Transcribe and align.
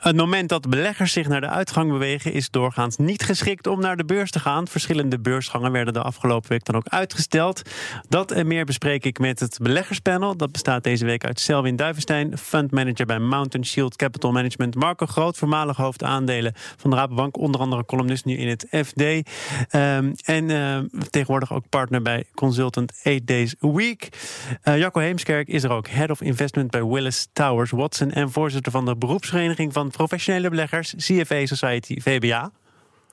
Het 0.00 0.16
moment 0.16 0.48
dat 0.48 0.68
beleggers 0.68 1.12
zich 1.12 1.28
naar 1.28 1.40
de 1.40 1.48
uitgang 1.48 1.90
bewegen 1.90 2.32
is 2.32 2.50
doorgaans 2.50 2.96
niet 2.96 3.22
geschikt 3.22 3.66
om 3.66 3.80
naar 3.80 3.96
de 3.96 4.04
beurs 4.04 4.30
te 4.30 4.40
gaan. 4.40 4.68
Verschillende 4.68 5.18
beursgangen 5.18 5.72
werden 5.72 5.94
de 5.94 6.02
afgelopen 6.02 6.48
week 6.48 6.64
dan 6.64 6.74
ook 6.74 6.88
uitgesteld. 6.88 7.62
Dat 8.08 8.30
en 8.30 8.46
meer 8.46 8.64
bespreek 8.64 9.04
ik 9.04 9.18
met 9.18 9.40
het 9.40 9.58
beleggerspanel. 9.62 10.36
Dat 10.36 10.52
bestaat 10.52 10.84
deze 10.84 11.04
week 11.04 11.24
uit 11.24 11.40
Selwin 11.40 11.76
Duivenstein, 11.76 12.38
fundmanager 12.38 13.06
bij 13.06 13.18
Mountain 13.18 13.66
Shield 13.66 13.96
Capital 13.96 14.32
Management. 14.32 14.74
Marco 14.74 15.06
Groot, 15.06 15.36
voormalig 15.36 15.76
hoofd 15.76 16.02
aandelen 16.02 16.52
van 16.76 16.90
de 16.90 16.96
Rabobank, 16.96 17.36
onder 17.36 17.60
andere 17.60 17.84
columnist 17.84 18.24
nu 18.24 18.36
in 18.36 18.48
het 18.48 18.66
FD. 18.70 19.02
Ehm, 19.68 20.12
en 20.24 20.48
uh, 20.48 20.78
tegenwoordig 21.10 21.52
ook 21.52 21.68
partner 21.68 22.02
bij 22.02 22.24
consultant 22.34 23.00
8 23.02 23.26
Days 23.26 23.54
a 23.64 23.70
Week. 23.72 24.08
Uh, 24.64 24.78
Jacco 24.78 25.00
Heemskerk 25.00 25.48
is 25.48 25.62
er 25.62 25.70
ook, 25.70 25.88
head 25.88 26.10
of 26.10 26.20
investment 26.20 26.70
bij 26.70 26.84
Willis 26.84 27.28
Towers 27.32 27.70
Watson 27.70 28.10
en 28.10 28.30
voorzitter 28.30 28.72
van 28.72 28.84
de 28.84 28.96
beroepsvereniging 28.96 29.72
van 29.72 29.89
professionele 29.90 30.48
beleggers, 30.48 30.94
CFA 30.96 31.46
Society, 31.46 32.00
VBA. 32.00 32.50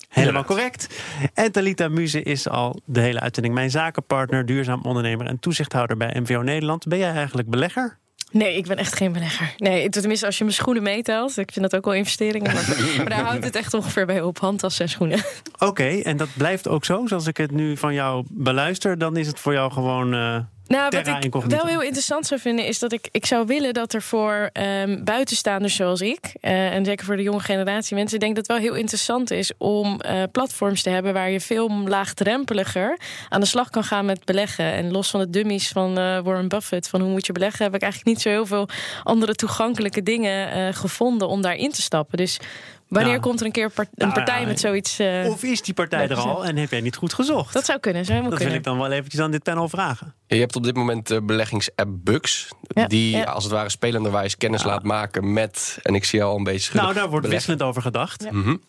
Helemaal 0.09 0.43
correct. 0.43 1.03
En 1.33 1.51
Talita 1.51 1.87
Muze 1.87 2.23
is 2.23 2.49
al 2.49 2.81
de 2.85 2.99
hele 2.99 3.19
uitzending 3.19 3.55
mijn 3.55 3.71
zakenpartner, 3.71 4.45
duurzaam 4.45 4.81
ondernemer 4.81 5.27
en 5.27 5.39
toezichthouder 5.39 5.97
bij 5.97 6.15
MVO 6.19 6.41
Nederland. 6.41 6.87
Ben 6.87 6.97
jij 6.97 7.11
eigenlijk 7.11 7.49
belegger? 7.49 7.97
Nee, 8.31 8.57
ik 8.57 8.67
ben 8.67 8.77
echt 8.77 8.95
geen 8.95 9.11
belegger. 9.11 9.53
Nee, 9.57 9.89
tenminste 9.89 10.25
als 10.25 10.37
je 10.37 10.43
mijn 10.43 10.55
schoenen 10.55 10.83
meetelt. 10.83 11.37
Ik 11.37 11.51
vind 11.51 11.69
dat 11.69 11.75
ook 11.75 11.85
wel 11.85 11.93
investeringen. 11.93 12.53
Maar, 12.53 12.77
maar 12.97 13.09
daar 13.09 13.23
houdt 13.23 13.43
het 13.43 13.55
echt 13.55 13.73
ongeveer 13.73 14.05
bij 14.05 14.21
op. 14.21 14.39
Handtassen 14.39 14.85
en 14.85 14.91
schoenen. 14.91 15.19
Oké, 15.57 15.87
en 15.87 16.17
dat 16.17 16.29
blijft 16.33 16.67
ook 16.67 16.85
zo? 16.85 17.05
Zoals 17.05 17.27
ik 17.27 17.37
het 17.37 17.51
nu 17.51 17.77
van 17.77 17.93
jou 17.93 18.25
beluister, 18.29 18.97
dan 18.97 19.17
is 19.17 19.27
het 19.27 19.39
voor 19.39 19.53
jou 19.53 19.71
gewoon... 19.71 20.13
Uh... 20.13 20.37
Nou, 20.67 20.89
wat 20.89 21.23
ik 21.23 21.33
wel 21.33 21.65
heel 21.65 21.81
interessant 21.81 22.25
zou 22.27 22.39
vinden, 22.39 22.65
is 22.65 22.79
dat 22.79 22.91
ik, 22.91 23.09
ik 23.11 23.25
zou 23.25 23.45
willen 23.45 23.73
dat 23.73 23.93
er 23.93 24.01
voor 24.01 24.49
um, 24.53 25.03
buitenstaanders 25.03 25.75
zoals 25.75 26.01
ik, 26.01 26.19
uh, 26.41 26.73
en 26.73 26.85
zeker 26.85 27.05
voor 27.05 27.15
de 27.15 27.23
jonge 27.23 27.39
generatie 27.39 27.95
mensen, 27.95 28.15
ik 28.15 28.21
denk 28.21 28.35
dat 28.35 28.47
het 28.47 28.57
wel 28.57 28.65
heel 28.65 28.79
interessant 28.79 29.31
is 29.31 29.51
om 29.57 29.99
uh, 30.05 30.23
platforms 30.31 30.81
te 30.81 30.89
hebben 30.89 31.13
waar 31.13 31.29
je 31.29 31.39
veel 31.39 31.71
laagdrempeliger 31.85 32.99
aan 33.29 33.39
de 33.39 33.45
slag 33.45 33.69
kan 33.69 33.83
gaan 33.83 34.05
met 34.05 34.25
beleggen. 34.25 34.65
En 34.65 34.91
los 34.91 35.09
van 35.09 35.19
de 35.19 35.29
dummies 35.29 35.67
van 35.67 35.99
uh, 35.99 36.19
Warren 36.19 36.47
Buffett, 36.47 36.89
van 36.89 37.01
hoe 37.01 37.09
moet 37.09 37.25
je 37.25 37.31
beleggen, 37.33 37.65
heb 37.65 37.75
ik 37.75 37.81
eigenlijk 37.81 38.11
niet 38.11 38.21
zo 38.21 38.29
heel 38.29 38.45
veel 38.45 38.69
andere 39.03 39.35
toegankelijke 39.35 40.03
dingen 40.03 40.73
gevonden 40.73 41.27
om 41.27 41.41
daarin 41.41 41.71
te 41.71 41.81
stappen. 41.81 42.17
Dus 42.17 42.39
Wanneer 42.87 43.11
nou, 43.11 43.23
komt 43.23 43.39
er 43.39 43.45
een 43.45 43.51
keer 43.51 43.71
een 43.75 43.87
nou, 43.93 44.13
partij 44.13 44.45
met 44.45 44.59
zoiets? 44.59 44.99
Uh, 44.99 45.29
of 45.29 45.43
is 45.43 45.61
die 45.61 45.73
partij 45.73 46.09
er 46.09 46.17
al 46.17 46.45
en 46.45 46.57
heb 46.57 46.71
jij 46.71 46.81
niet 46.81 46.95
goed 46.95 47.13
gezocht? 47.13 47.53
Dat 47.53 47.65
zou 47.65 47.79
kunnen, 47.79 48.05
zou 48.05 48.17
helemaal 48.17 48.37
dat 48.37 48.47
kunnen. 48.47 48.63
wil 48.63 48.73
ik 48.73 48.79
dan 48.79 48.89
wel 48.89 48.97
eventjes 48.97 49.21
aan 49.21 49.31
dit 49.31 49.43
panel 49.43 49.69
vragen. 49.69 50.13
Je 50.27 50.35
hebt 50.35 50.55
op 50.55 50.63
dit 50.63 50.75
moment 50.75 51.07
de 51.07 51.21
beleggingsapp 51.21 51.89
Bux. 51.89 52.49
die 52.87 53.23
als 53.23 53.43
het 53.43 53.53
ware 53.53 53.69
spelenderwijs 53.69 54.37
kennis 54.37 54.63
laat 54.63 54.83
maken 54.83 55.33
met... 55.33 55.79
en 55.83 55.95
ik 55.95 56.03
zie 56.05 56.23
al 56.23 56.37
een 56.37 56.43
beetje... 56.43 56.75
Nou, 56.75 56.93
daar 56.93 57.09
wordt 57.09 57.27
wisselend 57.27 57.61
over 57.61 57.81
gedacht. 57.81 58.31
Mm 58.31 58.43
-hmm. 58.43 58.61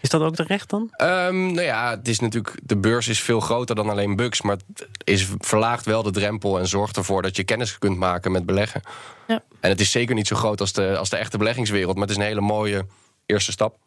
Is 0.00 0.08
dat 0.08 0.20
ook 0.20 0.34
terecht 0.34 0.70
dan? 0.70 0.90
Um, 1.02 1.52
nou 1.52 1.66
ja, 1.66 1.90
het 1.90 2.08
is 2.08 2.20
natuurlijk, 2.20 2.58
de 2.62 2.76
beurs 2.76 3.08
is 3.08 3.20
veel 3.20 3.40
groter 3.40 3.74
dan 3.74 3.90
alleen 3.90 4.16
Bux. 4.16 4.42
Maar 4.42 4.56
het 4.56 4.88
is, 5.04 5.28
verlaagt 5.38 5.84
wel 5.84 6.02
de 6.02 6.10
drempel 6.10 6.58
en 6.58 6.68
zorgt 6.68 6.96
ervoor 6.96 7.22
dat 7.22 7.36
je 7.36 7.44
kennis 7.44 7.78
kunt 7.78 7.98
maken 7.98 8.32
met 8.32 8.46
beleggen. 8.46 8.82
Ja. 9.26 9.42
En 9.60 9.70
het 9.70 9.80
is 9.80 9.90
zeker 9.90 10.14
niet 10.14 10.26
zo 10.26 10.36
groot 10.36 10.60
als 10.60 10.72
de, 10.72 10.96
als 10.96 11.10
de 11.10 11.16
echte 11.16 11.38
beleggingswereld. 11.38 11.94
Maar 11.94 12.06
het 12.06 12.16
is 12.16 12.16
een 12.16 12.28
hele 12.28 12.40
mooie 12.40 12.86
eerste 13.26 13.52
stap. 13.52 13.78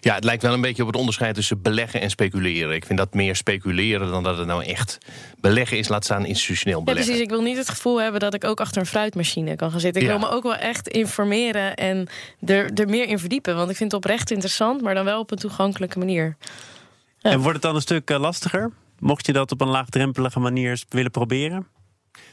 Ja, 0.00 0.14
het 0.14 0.24
lijkt 0.24 0.42
wel 0.42 0.52
een 0.52 0.60
beetje 0.60 0.82
op 0.82 0.88
het 0.88 0.96
onderscheid 0.96 1.34
tussen 1.34 1.62
beleggen 1.62 2.00
en 2.00 2.10
speculeren. 2.10 2.74
Ik 2.74 2.84
vind 2.84 2.98
dat 2.98 3.14
meer 3.14 3.36
speculeren 3.36 4.10
dan 4.10 4.22
dat 4.22 4.38
het 4.38 4.46
nou 4.46 4.64
echt 4.64 4.98
beleggen 5.40 5.78
is, 5.78 5.88
laat 5.88 6.04
staan 6.04 6.26
institutioneel 6.26 6.82
beleggen. 6.82 7.04
Ja, 7.04 7.10
precies. 7.10 7.32
Ik 7.32 7.36
wil 7.36 7.48
niet 7.48 7.56
het 7.56 7.68
gevoel 7.68 8.00
hebben 8.00 8.20
dat 8.20 8.34
ik 8.34 8.44
ook 8.44 8.60
achter 8.60 8.80
een 8.80 8.86
fruitmachine 8.86 9.56
kan 9.56 9.70
gaan 9.70 9.80
zitten. 9.80 10.02
Ik 10.02 10.08
wil 10.08 10.18
me 10.18 10.28
ook 10.28 10.42
wel 10.42 10.56
echt 10.56 10.88
informeren 10.88 11.74
en 11.74 12.08
er, 12.46 12.70
er 12.74 12.88
meer 12.88 13.08
in 13.08 13.18
verdiepen. 13.18 13.56
Want 13.56 13.70
ik 13.70 13.76
vind 13.76 13.92
het 13.92 14.04
oprecht 14.04 14.30
interessant, 14.30 14.80
maar 14.80 14.94
dan 14.94 15.04
wel 15.04 15.20
op 15.20 15.30
een 15.30 15.38
toegankelijke 15.38 15.98
manier. 15.98 16.36
Ja. 17.18 17.30
En 17.30 17.38
wordt 17.38 17.52
het 17.52 17.62
dan 17.62 17.74
een 17.74 17.80
stuk 17.80 18.10
eh, 18.10 18.20
lastiger? 18.20 18.72
Mocht 18.98 19.26
je 19.26 19.32
dat 19.32 19.52
op 19.52 19.60
een 19.60 19.68
laagdrempelige 19.68 20.40
manier 20.40 20.82
willen 20.88 21.10
proberen? 21.10 21.66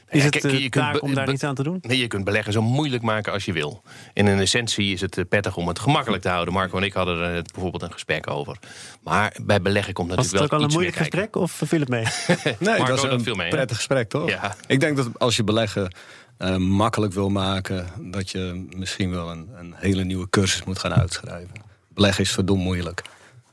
Is 0.09 0.23
het 0.23 0.33
je 0.33 0.69
kunt 0.69 0.99
om 0.99 1.13
daar 1.13 1.31
iets 1.31 1.43
aan 1.43 1.55
te 1.55 1.63
doen? 1.63 1.77
Nee, 1.81 1.97
je 1.97 2.07
kunt 2.07 2.23
beleggen 2.23 2.53
zo 2.53 2.61
moeilijk 2.61 3.03
maken 3.03 3.33
als 3.33 3.45
je 3.45 3.53
wil. 3.53 3.83
En 4.13 4.27
in 4.27 4.39
essentie 4.39 4.93
is 4.93 5.01
het 5.01 5.17
eh, 5.17 5.25
prettig 5.29 5.57
om 5.57 5.67
het 5.67 5.79
gemakkelijk 5.79 6.21
te 6.21 6.29
houden. 6.29 6.53
Marco 6.53 6.77
en 6.77 6.83
ik 6.83 6.93
hadden 6.93 7.19
er 7.19 7.43
bijvoorbeeld 7.53 7.83
een 7.83 7.91
gesprek 7.91 8.29
over. 8.29 8.57
Maar 9.03 9.35
bij 9.41 9.61
beleggen 9.61 9.93
komt 9.93 10.07
natuurlijk 10.07 10.33
wel 10.33 10.41
Was 10.41 10.51
het 10.51 10.53
ook 10.53 10.59
al 10.59 10.65
een 10.65 10.73
moeilijk 10.73 10.97
gesprek 10.97 11.35
of 11.35 11.51
viel 11.51 11.79
het 11.79 11.89
mee? 11.89 12.03
nee, 12.59 12.77
Marco, 12.77 12.85
dat 12.85 13.19
is 13.19 13.25
een 13.25 13.37
mee, 13.37 13.49
prettig 13.49 13.77
gesprek, 13.77 14.09
toch? 14.09 14.29
Ja. 14.29 14.55
Ik 14.67 14.79
denk 14.79 14.97
dat 14.97 15.09
als 15.17 15.35
je 15.35 15.43
beleggen 15.43 15.95
uh, 16.39 16.55
makkelijk 16.55 17.13
wil 17.13 17.29
maken... 17.29 17.87
dat 17.99 18.29
je 18.29 18.67
misschien 18.75 19.11
wel 19.11 19.31
een, 19.31 19.49
een, 19.57 19.73
hele 19.75 20.03
nieuwe 20.03 20.29
cursus 20.29 20.63
moet 20.63 20.79
gaan 20.79 20.93
uitschrijven. 20.93 21.53
Beleggen 21.93 22.23
is 22.23 22.31
verdomd 22.31 22.63
moeilijk. 22.63 23.01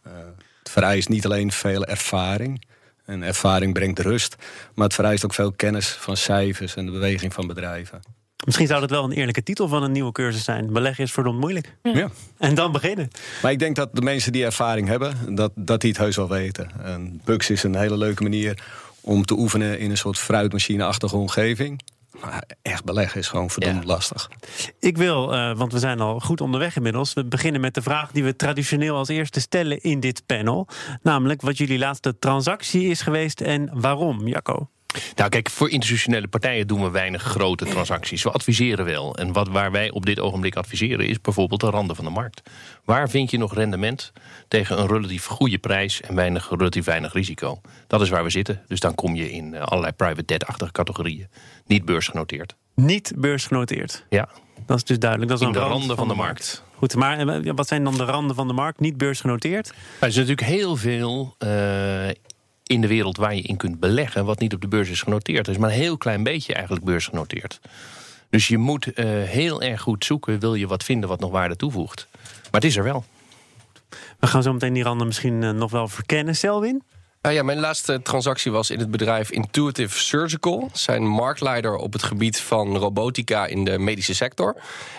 Uh, 0.06 0.12
het 0.58 0.70
vereist 0.70 1.08
niet 1.08 1.24
alleen 1.24 1.52
veel 1.52 1.84
ervaring... 1.84 2.66
En 3.08 3.22
ervaring 3.22 3.72
brengt 3.72 3.98
rust. 3.98 4.36
Maar 4.74 4.84
het 4.84 4.94
vereist 4.94 5.24
ook 5.24 5.34
veel 5.34 5.52
kennis 5.52 5.88
van 5.88 6.16
cijfers 6.16 6.74
en 6.76 6.86
de 6.86 6.92
beweging 6.92 7.34
van 7.34 7.46
bedrijven. 7.46 8.00
Misschien 8.44 8.66
zou 8.66 8.80
dat 8.80 8.90
wel 8.90 9.04
een 9.04 9.12
eerlijke 9.12 9.42
titel 9.42 9.68
van 9.68 9.82
een 9.82 9.92
nieuwe 9.92 10.12
cursus 10.12 10.44
zijn. 10.44 10.72
Beleggen 10.72 11.04
is 11.04 11.12
verdomd 11.12 11.40
moeilijk. 11.40 11.76
Ja. 11.82 12.10
En 12.38 12.54
dan 12.54 12.72
beginnen. 12.72 13.08
Maar 13.42 13.52
ik 13.52 13.58
denk 13.58 13.76
dat 13.76 13.88
de 13.92 14.02
mensen 14.02 14.32
die 14.32 14.44
ervaring 14.44 14.88
hebben, 14.88 15.34
dat, 15.34 15.52
dat 15.54 15.80
die 15.80 15.90
het 15.90 15.98
heus 15.98 16.16
wel 16.16 16.28
weten. 16.28 16.70
En 16.82 17.20
Bux 17.24 17.50
is 17.50 17.62
een 17.62 17.76
hele 17.76 17.96
leuke 17.96 18.22
manier 18.22 18.62
om 19.00 19.24
te 19.24 19.34
oefenen 19.34 19.78
in 19.78 19.90
een 19.90 19.96
soort 19.96 20.18
fruitmachine-achtige 20.18 21.16
omgeving. 21.16 21.82
Maar 22.20 22.44
echt 22.62 22.84
beleggen 22.84 23.20
is 23.20 23.28
gewoon 23.28 23.50
verdomd 23.50 23.84
lastig. 23.84 24.30
Ik 24.78 24.96
wil, 24.96 25.34
uh, 25.34 25.56
want 25.56 25.72
we 25.72 25.78
zijn 25.78 26.00
al 26.00 26.20
goed 26.20 26.40
onderweg 26.40 26.76
inmiddels. 26.76 27.12
We 27.12 27.24
beginnen 27.24 27.60
met 27.60 27.74
de 27.74 27.82
vraag 27.82 28.10
die 28.10 28.24
we 28.24 28.36
traditioneel 28.36 28.96
als 28.96 29.08
eerste 29.08 29.40
stellen 29.40 29.80
in 29.80 30.00
dit 30.00 30.26
panel. 30.26 30.68
Namelijk 31.02 31.42
wat 31.42 31.58
jullie 31.58 31.78
laatste 31.78 32.18
transactie 32.18 32.88
is 32.88 33.00
geweest 33.00 33.40
en 33.40 33.70
waarom, 33.72 34.28
Jacco? 34.28 34.68
Nou, 35.14 35.30
kijk, 35.30 35.50
voor 35.50 35.70
institutionele 35.70 36.28
partijen 36.28 36.66
doen 36.66 36.82
we 36.82 36.90
weinig 36.90 37.22
grote 37.22 37.64
transacties. 37.64 38.22
We 38.22 38.30
adviseren 38.30 38.84
wel. 38.84 39.16
En 39.16 39.32
wat, 39.32 39.48
waar 39.48 39.70
wij 39.70 39.90
op 39.90 40.06
dit 40.06 40.20
ogenblik 40.20 40.56
adviseren 40.56 41.06
is 41.06 41.20
bijvoorbeeld 41.20 41.60
de 41.60 41.70
randen 41.70 41.96
van 41.96 42.04
de 42.04 42.10
markt. 42.10 42.42
Waar 42.84 43.10
vind 43.10 43.30
je 43.30 43.38
nog 43.38 43.54
rendement 43.54 44.12
tegen 44.48 44.78
een 44.80 44.86
relatief 44.86 45.24
goede 45.24 45.58
prijs 45.58 46.00
en 46.00 46.14
weinig, 46.14 46.50
relatief 46.50 46.84
weinig 46.84 47.12
risico? 47.12 47.60
Dat 47.86 48.00
is 48.00 48.08
waar 48.08 48.24
we 48.24 48.30
zitten. 48.30 48.62
Dus 48.66 48.80
dan 48.80 48.94
kom 48.94 49.14
je 49.14 49.32
in 49.32 49.54
eh, 49.54 49.62
allerlei 49.62 49.92
private 49.92 50.24
debt-achtige 50.24 50.72
categorieën. 50.72 51.28
Niet 51.66 51.84
beursgenoteerd. 51.84 52.54
Niet 52.74 53.12
beursgenoteerd? 53.16 54.04
Ja. 54.08 54.28
Dat 54.66 54.76
is 54.76 54.84
dus 54.84 54.98
duidelijk. 54.98 55.30
Dat 55.30 55.40
is 55.40 55.46
in 55.46 55.52
de 55.52 55.58
randen 55.58 55.96
van, 55.96 56.08
de, 56.08 56.14
markt. 56.14 56.62
Goed, 56.74 56.94
maar 56.94 57.18
eh, 57.18 57.52
wat 57.54 57.68
zijn 57.68 57.84
dan 57.84 57.96
de 57.96 58.04
randen 58.04 58.36
van 58.36 58.46
de 58.46 58.52
markt? 58.52 58.80
Niet 58.80 58.96
beursgenoteerd? 58.96 59.72
Er 60.00 60.08
is 60.08 60.14
natuurlijk 60.14 60.46
heel 60.46 60.76
veel 60.76 61.36
uh, 61.38 61.48
in 62.68 62.80
de 62.80 62.86
wereld 62.86 63.16
waar 63.16 63.34
je 63.34 63.42
in 63.42 63.56
kunt 63.56 63.80
beleggen, 63.80 64.24
wat 64.24 64.38
niet 64.38 64.54
op 64.54 64.60
de 64.60 64.68
beurs 64.68 64.88
is 64.88 65.02
genoteerd. 65.02 65.46
Er 65.46 65.52
is 65.52 65.58
maar 65.58 65.70
een 65.70 65.76
heel 65.76 65.96
klein 65.96 66.22
beetje 66.22 66.54
eigenlijk 66.54 66.84
beursgenoteerd. 66.84 67.60
Dus 68.30 68.48
je 68.48 68.58
moet 68.58 68.86
uh, 68.86 69.04
heel 69.22 69.62
erg 69.62 69.80
goed 69.80 70.04
zoeken, 70.04 70.38
wil 70.38 70.54
je 70.54 70.66
wat 70.66 70.84
vinden 70.84 71.08
wat 71.08 71.20
nog 71.20 71.30
waarde 71.30 71.56
toevoegt. 71.56 72.08
Maar 72.22 72.60
het 72.60 72.64
is 72.64 72.76
er 72.76 72.84
wel. 72.84 73.04
We 74.18 74.26
gaan 74.26 74.42
zo 74.42 74.52
meteen 74.52 74.72
die 74.72 74.82
randen 74.82 75.06
misschien 75.06 75.42
uh, 75.42 75.50
nog 75.50 75.70
wel 75.70 75.88
verkennen, 75.88 76.36
Selwin. 76.36 76.82
Uh, 77.22 77.32
ja, 77.32 77.42
mijn 77.42 77.58
laatste 77.58 78.02
transactie 78.02 78.52
was 78.52 78.70
in 78.70 78.78
het 78.78 78.90
bedrijf 78.90 79.30
Intuitive 79.30 79.98
Surgical. 79.98 80.70
Zijn 80.72 81.06
marktleider 81.06 81.76
op 81.76 81.92
het 81.92 82.02
gebied 82.02 82.40
van 82.40 82.76
robotica 82.76 83.46
in 83.46 83.64
de 83.64 83.78
medische 83.78 84.14
sector. 84.14 84.56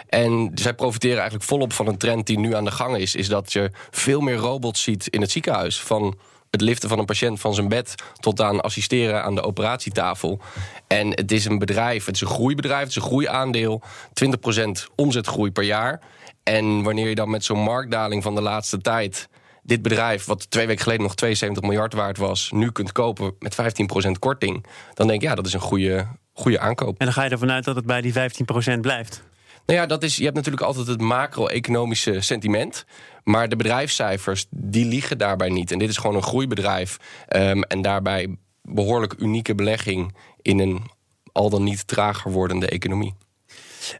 En 0.08 0.52
zij 0.56 0.74
profiteren 0.74 1.18
eigenlijk 1.18 1.50
volop 1.50 1.74
van 1.74 1.88
een 1.88 1.98
trend 1.98 2.28
die 2.28 2.40
nu 2.40 2.56
aan 2.56 2.66
de 2.66 2.72
gang 2.72 2.98
is. 2.98 3.16
Is 3.16 3.28
dat 3.28 3.54
je 3.54 3.72
veel 3.92 4.22
meer 4.22 4.36
robots 4.36 4.82
ziet 4.82 5.08
in 5.08 5.22
het 5.22 5.32
ziekenhuis. 5.32 5.82
Van 5.82 6.18
het 6.50 6.62
liften 6.62 6.90
van 6.90 7.00
een 7.00 7.06
patiënt 7.06 7.40
van 7.40 7.54
zijn 7.54 7.68
bed 7.68 7.96
tot 8.20 8.42
aan 8.42 8.62
assisteren 8.62 9.24
aan 9.24 9.36
de 9.36 9.44
operatietafel. 9.44 10.40
En 10.88 11.10
het 11.10 11.32
is 11.32 11.46
een 11.46 11.60
bedrijf, 11.60 12.06
het 12.06 12.16
is 12.16 12.22
een 12.22 12.28
groeibedrijf, 12.28 12.80
het 12.80 12.90
is 12.90 12.96
een 12.96 13.02
groeiaandeel, 13.02 13.82
20% 14.26 14.70
omzetgroei 14.96 15.52
per 15.52 15.64
jaar. 15.64 16.02
En 16.44 16.84
wanneer 16.84 17.08
je 17.08 17.16
dan 17.16 17.30
met 17.30 17.44
zo'n 17.44 17.64
marktdaling 17.64 18.24
van 18.24 18.36
de 18.36 18.42
laatste 18.42 18.78
tijd 18.78 19.30
dit 19.64 19.82
bedrijf, 19.82 20.26
wat 20.26 20.50
twee 20.50 20.68
weken 20.68 20.84
geleden 20.84 21.04
nog 21.04 21.16
72 21.16 21.64
miljard 21.64 21.94
waard 21.94 22.18
was, 22.18 22.52
nu 22.52 22.72
kunt 22.72 22.92
kopen 22.92 23.36
met 23.40 23.56
15% 24.08 24.12
korting, 24.20 24.66
dan 24.94 25.08
denk 25.08 25.22
ik 25.22 25.28
ja, 25.28 25.36
dat 25.36 25.46
is 25.46 25.54
een 25.54 25.60
goede, 25.60 26.08
goede 26.34 26.60
aankoop. 26.60 26.98
En 26.98 27.06
dan 27.06 27.14
ga 27.14 27.24
je 27.24 27.30
ervan 27.30 27.52
uit 27.52 27.64
dat 27.64 27.76
het 27.76 27.86
bij 27.86 28.02
die 28.02 28.14
15% 28.78 28.80
blijft. 28.82 29.24
Nou 29.70 29.82
ja, 29.82 29.88
dat 29.88 30.04
is, 30.04 30.16
je 30.16 30.24
hebt 30.24 30.36
natuurlijk 30.36 30.64
altijd 30.64 30.88
het 30.88 31.02
macro-economische 31.02 32.22
sentiment. 32.22 32.86
Maar 33.24 33.50
de 33.50 33.56
bedrijfscijfers, 33.56 34.46
die 34.50 34.86
liegen 34.86 35.18
daarbij 35.18 35.50
niet. 35.50 35.72
En 35.72 35.80
dit 35.80 35.90
is 35.90 35.98
gewoon 35.98 36.16
een 36.16 36.24
groeibedrijf. 36.24 36.98
Um, 37.36 37.64
en 37.64 37.82
daarbij 37.82 38.38
behoorlijk 38.62 39.16
unieke 39.18 39.56
belegging 39.56 40.16
in 40.42 40.60
een 40.60 40.82
al 41.32 41.50
dan 41.50 41.64
niet 41.64 41.88
trager 41.88 42.32
wordende 42.32 42.68
economie. 42.68 43.14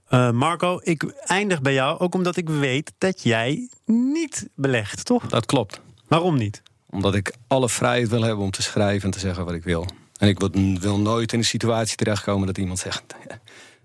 Uh, 0.10 0.32
Marco, 0.32 0.80
ik 0.84 1.04
eindig 1.26 1.62
bij 1.62 1.74
jou, 1.74 2.00
ook 2.00 2.16
omdat 2.16 2.38
ik 2.38 2.50
weet 2.50 2.92
dat 2.98 3.24
jij 3.24 3.70
niet 3.86 4.50
belegt, 4.56 5.06
toch? 5.06 5.28
Dat 5.28 5.46
klopt. 5.46 5.82
Waarom 6.08 6.38
niet? 6.38 6.62
Omdat 6.90 7.16
ik 7.16 7.34
alle 7.48 7.70
vrijheid 7.70 8.10
wil 8.10 8.22
hebben 8.22 8.44
om 8.44 8.52
te 8.52 8.62
schrijven 8.62 9.04
en 9.04 9.12
te 9.12 9.20
zeggen 9.20 9.46
wat 9.46 9.54
ik 9.54 9.64
wil. 9.64 9.86
En 10.18 10.28
ik 10.28 10.40
wil 10.80 11.00
nooit 11.00 11.34
in 11.34 11.40
een 11.40 11.46
situatie 11.46 11.96
terechtkomen 11.96 12.48
dat 12.48 12.58
iemand 12.58 12.80
zegt: 12.80 13.04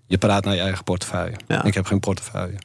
je 0.07 0.17
praat 0.17 0.45
naar 0.45 0.55
je 0.55 0.61
eigen 0.61 0.83
portefeuille. 0.83 1.35
Ik 1.63 1.73
heb 1.73 1.85
geen 1.85 1.99
portefeuille. 1.99 2.57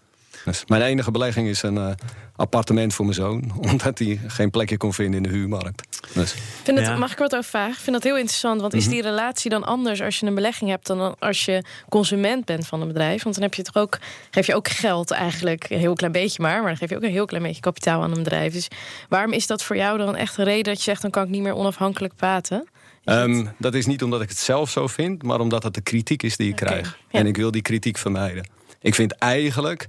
Dus 0.44 0.64
mijn 0.66 0.82
enige 0.82 1.10
belegging 1.10 1.48
is 1.48 1.62
een 1.62 1.74
uh, 1.74 1.90
appartement 2.36 2.94
voor 2.94 3.04
mijn 3.04 3.16
zoon. 3.16 3.52
Omdat 3.70 3.98
hij 3.98 4.20
geen 4.26 4.50
plekje 4.50 4.76
kon 4.76 4.92
vinden 4.92 5.24
in 5.24 5.30
de 5.30 5.36
huurmarkt. 5.36 5.89
Dus. 6.14 6.34
Vind 6.62 6.78
het, 6.78 6.98
Mag 6.98 7.12
ik 7.12 7.18
wat 7.18 7.36
over 7.36 7.50
vragen? 7.50 7.72
Ik 7.72 7.78
vind 7.78 7.92
dat 7.92 8.04
heel 8.04 8.16
interessant. 8.16 8.60
Want 8.60 8.74
is 8.74 8.84
mhm. 8.84 8.92
die 8.92 9.02
relatie 9.02 9.50
dan 9.50 9.64
anders 9.64 10.02
als 10.02 10.20
je 10.20 10.26
een 10.26 10.34
belegging 10.34 10.70
hebt... 10.70 10.86
dan 10.86 11.16
als 11.18 11.44
je 11.44 11.64
consument 11.88 12.44
bent 12.44 12.66
van 12.66 12.80
een 12.80 12.88
bedrijf? 12.88 13.22
Want 13.22 13.34
dan 13.34 13.44
heb 13.44 13.54
je 13.54 13.62
toch 13.62 13.76
ook, 13.76 13.98
geef 14.30 14.46
je 14.46 14.54
ook 14.54 14.68
geld 14.68 15.10
eigenlijk. 15.10 15.70
Een 15.70 15.78
heel 15.78 15.94
klein 15.94 16.12
beetje 16.12 16.42
maar. 16.42 16.58
Maar 16.58 16.68
dan 16.68 16.76
geef 16.76 16.90
je 16.90 16.96
ook 16.96 17.02
een 17.02 17.10
heel 17.10 17.26
klein 17.26 17.42
beetje 17.42 17.60
kapitaal 17.60 18.02
aan 18.02 18.10
een 18.10 18.22
bedrijf. 18.22 18.52
Dus 18.52 18.68
waarom 19.08 19.32
is 19.32 19.46
dat 19.46 19.62
voor 19.62 19.76
jou 19.76 19.98
dan 19.98 20.16
echt 20.16 20.38
een 20.38 20.44
reden 20.44 20.64
dat 20.64 20.76
je 20.76 20.82
zegt... 20.82 21.02
dan 21.02 21.10
kan 21.10 21.22
ik 21.22 21.28
niet 21.28 21.42
meer 21.42 21.54
onafhankelijk 21.54 22.16
praten? 22.16 22.68
Um, 23.04 23.50
dat 23.58 23.74
is 23.74 23.86
niet 23.86 24.02
omdat 24.02 24.22
ik 24.22 24.28
het 24.28 24.38
zelf 24.38 24.70
zo 24.70 24.86
vind, 24.86 25.22
maar 25.22 25.40
omdat 25.40 25.62
het 25.62 25.74
de 25.74 25.80
kritiek 25.80 26.22
is 26.22 26.36
die 26.36 26.48
ik 26.48 26.56
krijg. 26.56 26.98
En 27.10 27.26
ik 27.26 27.36
wil 27.36 27.50
die 27.50 27.62
kritiek 27.62 27.98
vermijden. 27.98 28.48
Ik 28.80 28.94
vind 28.94 29.12
eigenlijk 29.12 29.86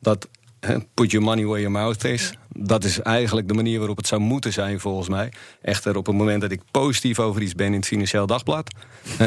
dat 0.00 0.28
put 0.94 1.10
your 1.10 1.26
money 1.26 1.44
where 1.44 1.60
your 1.60 1.78
mouth 1.78 2.04
is. 2.04 2.32
Dat 2.58 2.84
is 2.84 3.00
eigenlijk 3.00 3.48
de 3.48 3.54
manier 3.54 3.78
waarop 3.78 3.96
het 3.96 4.06
zou 4.06 4.20
moeten 4.20 4.52
zijn, 4.52 4.80
volgens 4.80 5.08
mij. 5.08 5.32
Echter, 5.62 5.96
op 5.96 6.06
het 6.06 6.16
moment 6.16 6.40
dat 6.40 6.50
ik 6.50 6.60
positief 6.70 7.18
over 7.18 7.42
iets 7.42 7.54
ben 7.54 7.66
in 7.66 7.72
het 7.72 7.86
Financieel 7.86 8.26
Dagblad... 8.26 8.74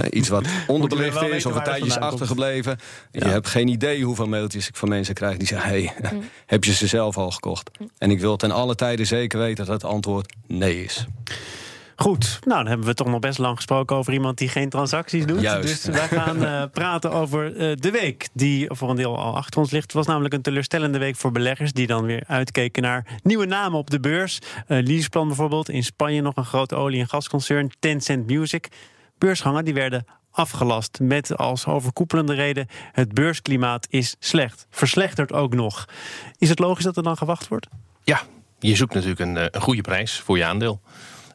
iets 0.09 0.29
wat 0.29 0.47
onderbelicht 0.67 1.21
is 1.21 1.45
of 1.45 1.55
een 1.55 1.63
tijdje 1.63 1.85
is 1.85 1.97
achtergebleven... 1.97 2.77
je 3.11 3.25
hebt 3.25 3.47
geen 3.47 3.67
idee 3.67 4.03
hoeveel 4.03 4.27
mailtjes 4.27 4.67
ik 4.67 4.75
van 4.75 4.89
mensen 4.89 5.13
krijg 5.13 5.37
die 5.37 5.47
zeggen... 5.47 5.69
hey, 5.69 5.93
mm. 6.13 6.23
heb 6.45 6.63
je 6.63 6.73
ze 6.73 6.87
zelf 6.87 7.17
al 7.17 7.31
gekocht? 7.31 7.69
Mm. 7.79 7.89
En 7.97 8.11
ik 8.11 8.19
wil 8.19 8.35
ten 8.35 8.51
alle 8.51 8.75
tijden 8.75 9.05
zeker 9.05 9.39
weten 9.39 9.65
dat 9.65 9.81
het 9.81 9.91
antwoord 9.91 10.35
nee 10.47 10.83
is. 10.83 11.05
Goed, 11.99 12.39
nou 12.45 12.57
dan 12.57 12.67
hebben 12.67 12.87
we 12.87 12.93
toch 12.93 13.07
nog 13.07 13.19
best 13.19 13.37
lang 13.37 13.55
gesproken 13.55 13.95
over 13.95 14.13
iemand 14.13 14.37
die 14.37 14.49
geen 14.49 14.69
transacties 14.69 15.25
doet. 15.25 15.41
Juist. 15.41 15.85
Dus 15.85 15.95
wij 15.95 16.07
gaan 16.07 16.43
uh, 16.43 16.63
praten 16.71 17.11
over 17.11 17.55
uh, 17.55 17.75
de 17.75 17.91
week 17.91 18.27
die 18.33 18.67
voor 18.69 18.89
een 18.89 18.95
deel 18.95 19.17
al 19.17 19.35
achter 19.35 19.59
ons 19.59 19.71
ligt. 19.71 19.83
Het 19.83 19.93
was 19.93 20.05
namelijk 20.05 20.33
een 20.33 20.41
teleurstellende 20.41 20.97
week 20.97 21.15
voor 21.15 21.31
beleggers 21.31 21.73
die 21.73 21.87
dan 21.87 22.05
weer 22.05 22.23
uitkeken 22.27 22.81
naar 22.81 23.05
nieuwe 23.23 23.45
namen 23.45 23.79
op 23.79 23.89
de 23.89 23.99
beurs. 23.99 24.39
Uh, 24.67 24.83
Leaseplan 24.83 25.27
bijvoorbeeld, 25.27 25.69
in 25.69 25.83
Spanje 25.83 26.21
nog 26.21 26.35
een 26.35 26.45
groot 26.45 26.73
olie- 26.73 26.99
en 26.99 27.07
gasconcern, 27.07 27.71
Tencent 27.79 28.27
Music. 28.27 28.67
Beursgangen 29.17 29.65
die 29.65 29.73
werden 29.73 30.05
afgelast 30.31 30.99
met 31.01 31.37
als 31.37 31.65
overkoepelende 31.65 32.33
reden 32.33 32.67
het 32.91 33.13
beursklimaat 33.13 33.87
is 33.89 34.15
slecht. 34.19 34.67
Verslechtert 34.69 35.33
ook 35.33 35.53
nog. 35.53 35.85
Is 36.37 36.49
het 36.49 36.59
logisch 36.59 36.83
dat 36.83 36.97
er 36.97 37.03
dan 37.03 37.17
gewacht 37.17 37.47
wordt? 37.47 37.67
Ja, 38.03 38.21
je 38.59 38.75
zoekt 38.75 38.93
natuurlijk 38.93 39.19
een, 39.19 39.35
een 39.35 39.61
goede 39.61 39.81
prijs 39.81 40.19
voor 40.19 40.37
je 40.37 40.45
aandeel. 40.45 40.81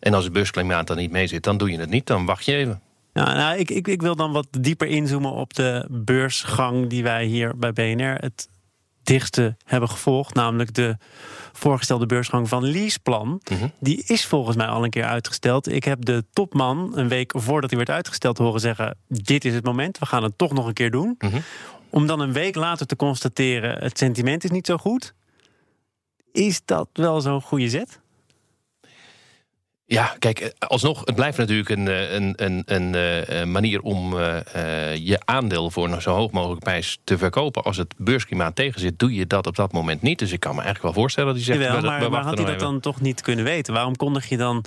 En 0.02 0.14
als 0.14 0.24
het 0.24 0.32
beursklimaat 0.32 0.86
dan 0.86 0.96
niet 0.96 1.10
mee 1.10 1.26
zit, 1.26 1.44
dan 1.44 1.56
doe 1.56 1.70
je 1.70 1.78
het 1.78 1.90
niet. 1.90 2.06
Dan 2.06 2.24
wacht 2.24 2.44
je 2.44 2.54
even. 2.54 2.80
Ja, 3.12 3.34
nou, 3.34 3.58
ik, 3.58 3.70
ik, 3.70 3.88
ik 3.88 4.02
wil 4.02 4.16
dan 4.16 4.32
wat 4.32 4.46
dieper 4.60 4.86
inzoomen 4.86 5.32
op 5.32 5.54
de 5.54 5.86
beursgang 5.90 6.88
die 6.88 7.02
wij 7.02 7.24
hier 7.24 7.56
bij 7.56 7.72
BNR 7.72 8.14
het 8.14 8.48
dichtste 9.02 9.56
hebben 9.64 9.88
gevolgd. 9.88 10.34
Namelijk 10.34 10.74
de 10.74 10.96
voorgestelde 11.52 12.06
beursgang 12.06 12.48
van 12.48 12.64
Leaseplan. 12.64 13.40
Mhm. 13.50 13.66
Die 13.80 14.02
is 14.06 14.26
volgens 14.26 14.56
mij 14.56 14.66
al 14.66 14.84
een 14.84 14.90
keer 14.90 15.04
uitgesteld. 15.04 15.72
Ik 15.72 15.84
heb 15.84 16.04
de 16.04 16.24
topman 16.32 16.98
een 16.98 17.08
week 17.08 17.32
voordat 17.36 17.70
hij 17.70 17.78
werd 17.78 17.90
uitgesteld 17.90 18.38
horen 18.38 18.60
zeggen... 18.60 18.96
dit 19.08 19.44
is 19.44 19.54
het 19.54 19.64
moment, 19.64 19.98
we 19.98 20.06
gaan 20.06 20.22
het 20.22 20.38
toch 20.38 20.52
nog 20.52 20.66
een 20.66 20.72
keer 20.72 20.90
doen. 20.90 21.14
Mhm. 21.18 21.40
Om 21.90 22.06
dan 22.06 22.20
een 22.20 22.32
week 22.32 22.54
later 22.54 22.86
te 22.86 22.96
constateren... 22.96 23.78
het 23.78 23.98
sentiment 23.98 24.44
is 24.44 24.50
niet 24.50 24.66
zo 24.66 24.76
goed. 24.76 25.14
Is 26.32 26.60
dat 26.64 26.88
wel 26.92 27.20
zo'n 27.20 27.42
goede 27.42 27.68
zet? 27.68 28.00
Ja, 29.92 30.14
kijk, 30.18 30.40
eh, 30.40 30.50
alsnog, 30.58 31.02
het 31.04 31.14
blijft 31.14 31.38
natuurlijk 31.38 31.68
een, 31.68 31.88
eh, 31.88 32.12
een, 32.12 32.32
een, 32.36 32.62
een, 32.66 32.94
eh, 32.94 33.44
manier 33.44 33.80
om 33.80 34.14
je 34.94 35.18
aandeel 35.24 35.70
voor 35.70 35.88
een 35.88 36.02
zo 36.02 36.14
hoog 36.14 36.30
mogelijk 36.30 36.62
prijs 36.62 36.98
te 37.04 37.18
verkopen. 37.18 37.62
Als 37.62 37.76
het 37.76 37.94
beursklimaat 37.96 38.56
tegenzit, 38.56 38.98
doe 38.98 39.14
je 39.14 39.26
dat 39.26 39.46
op 39.46 39.56
dat 39.56 39.72
moment 39.72 40.02
niet. 40.02 40.18
Dus 40.18 40.32
ik 40.32 40.40
kan 40.40 40.54
me 40.54 40.62
eigenlijk 40.62 40.94
wel 40.94 41.02
voorstellen 41.02 41.34
dat 41.34 41.44
hij 41.44 41.54
zegt... 41.54 41.60
Jawel, 41.60 41.90
maar, 41.90 42.10
maar 42.10 42.22
had 42.22 42.38
hij 42.38 42.46
dat 42.46 42.58
dan 42.58 42.80
toch 42.80 43.00
niet 43.00 43.20
kunnen 43.20 43.44
weten? 43.44 43.74
Waarom 43.74 43.96
kondig 43.96 44.28
je 44.28 44.36
dan 44.36 44.64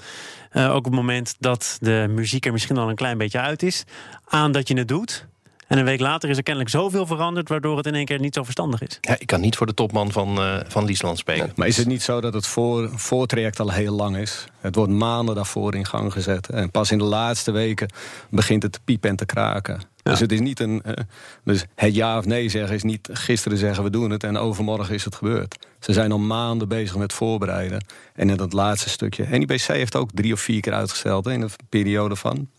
ook 0.54 0.76
op 0.76 0.84
het 0.84 0.94
moment 0.94 1.36
dat 1.40 1.78
de 1.82 2.06
muziek 2.10 2.46
er 2.46 2.52
misschien 2.52 2.78
al 2.78 2.90
een 2.90 2.96
klein 2.96 3.18
beetje 3.18 3.40
uit 3.40 3.64
is... 3.64 3.84
aan 4.26 4.52
dat 4.52 4.68
je 4.68 4.78
het 4.78 4.88
doet... 4.88 5.28
En 5.68 5.78
een 5.78 5.86
week 5.86 6.00
later 6.00 6.30
is 6.30 6.38
er 6.38 6.44
kennelijk 6.44 6.72
zoveel 6.72 7.06
veranderd... 7.06 7.50
waardoor 7.50 7.78
het 7.78 7.86
in 7.86 7.96
één 7.96 8.06
keer 8.06 8.20
niet 8.20 8.34
zo 8.34 8.44
verstandig 8.44 8.82
is. 8.82 8.98
Ja, 9.02 9.16
ik 9.20 9.28
kan 9.28 9.42
niet 9.42 9.56
voor 9.56 9.68
de 9.68 9.74
topman 9.74 10.12
van, 10.12 10.40
uh, 10.40 10.60
van 10.68 10.86
Liesland 10.86 11.18
spreken. 11.18 11.52
maar 11.56 11.68
is 11.68 11.78
het 11.78 11.88
niet 11.88 12.02
zo 12.02 12.22
dat 12.22 12.34
het 12.34 12.48
voor, 12.48 12.90
voortraject 12.94 13.60
al 13.60 13.72
heel 13.72 13.96
lang 13.96 14.18
is? 14.18 14.46
Het 14.60 14.76
wordt 14.76 14.92
maanden 14.92 15.36
daarvoor 15.36 15.76
in 15.76 15.86
gang 15.86 16.12
gezet. 16.12 16.50
En 16.50 16.72
pas 16.72 16.92
in 16.92 16.98
de 16.98 17.04
laatste 17.04 17.52
weken 17.52 17.94
begint 18.30 18.64
het 18.64 18.72
te 18.72 18.80
piepen 18.86 19.10
en 19.10 19.16
te 19.16 19.26
kraken. 19.26 19.82
Dus 20.04 20.20
het 20.20 20.32
is 20.32 20.40
niet 20.40 20.60
een. 20.60 20.82
Uh, 20.86 20.94
dus 21.44 21.66
het 21.76 21.96
ja 21.96 22.18
of 22.18 22.26
nee 22.26 22.50
zeggen 22.50 22.76
is 22.76 22.84
niet 22.84 23.10
gisteren 23.12 23.58
zeggen 23.58 23.84
we 23.84 23.90
doen 23.90 24.10
het 24.10 24.24
en 24.24 24.38
overmorgen 24.38 24.94
is 24.94 25.06
het 25.06 25.16
gebeurd. 25.16 25.56
Ze 25.80 25.94
zijn 25.94 26.12
al 26.12 26.20
maanden 26.20 26.68
bezig 26.68 26.96
met 26.96 27.14
voorbereiden. 27.14 27.86
En 28.16 28.30
in 28.30 28.38
dat 28.38 28.54
laatste 28.54 28.90
stukje. 28.90 29.26
NIBC 29.26 29.62
heeft 29.62 29.96
ook 29.96 30.10
drie 30.14 30.34
of 30.34 30.40
vier 30.40 30.62
keer 30.62 30.74
uitgesteld 30.74 31.28
in 31.28 31.42
een 31.42 31.50
periode 31.70 32.16
van 32.16 32.50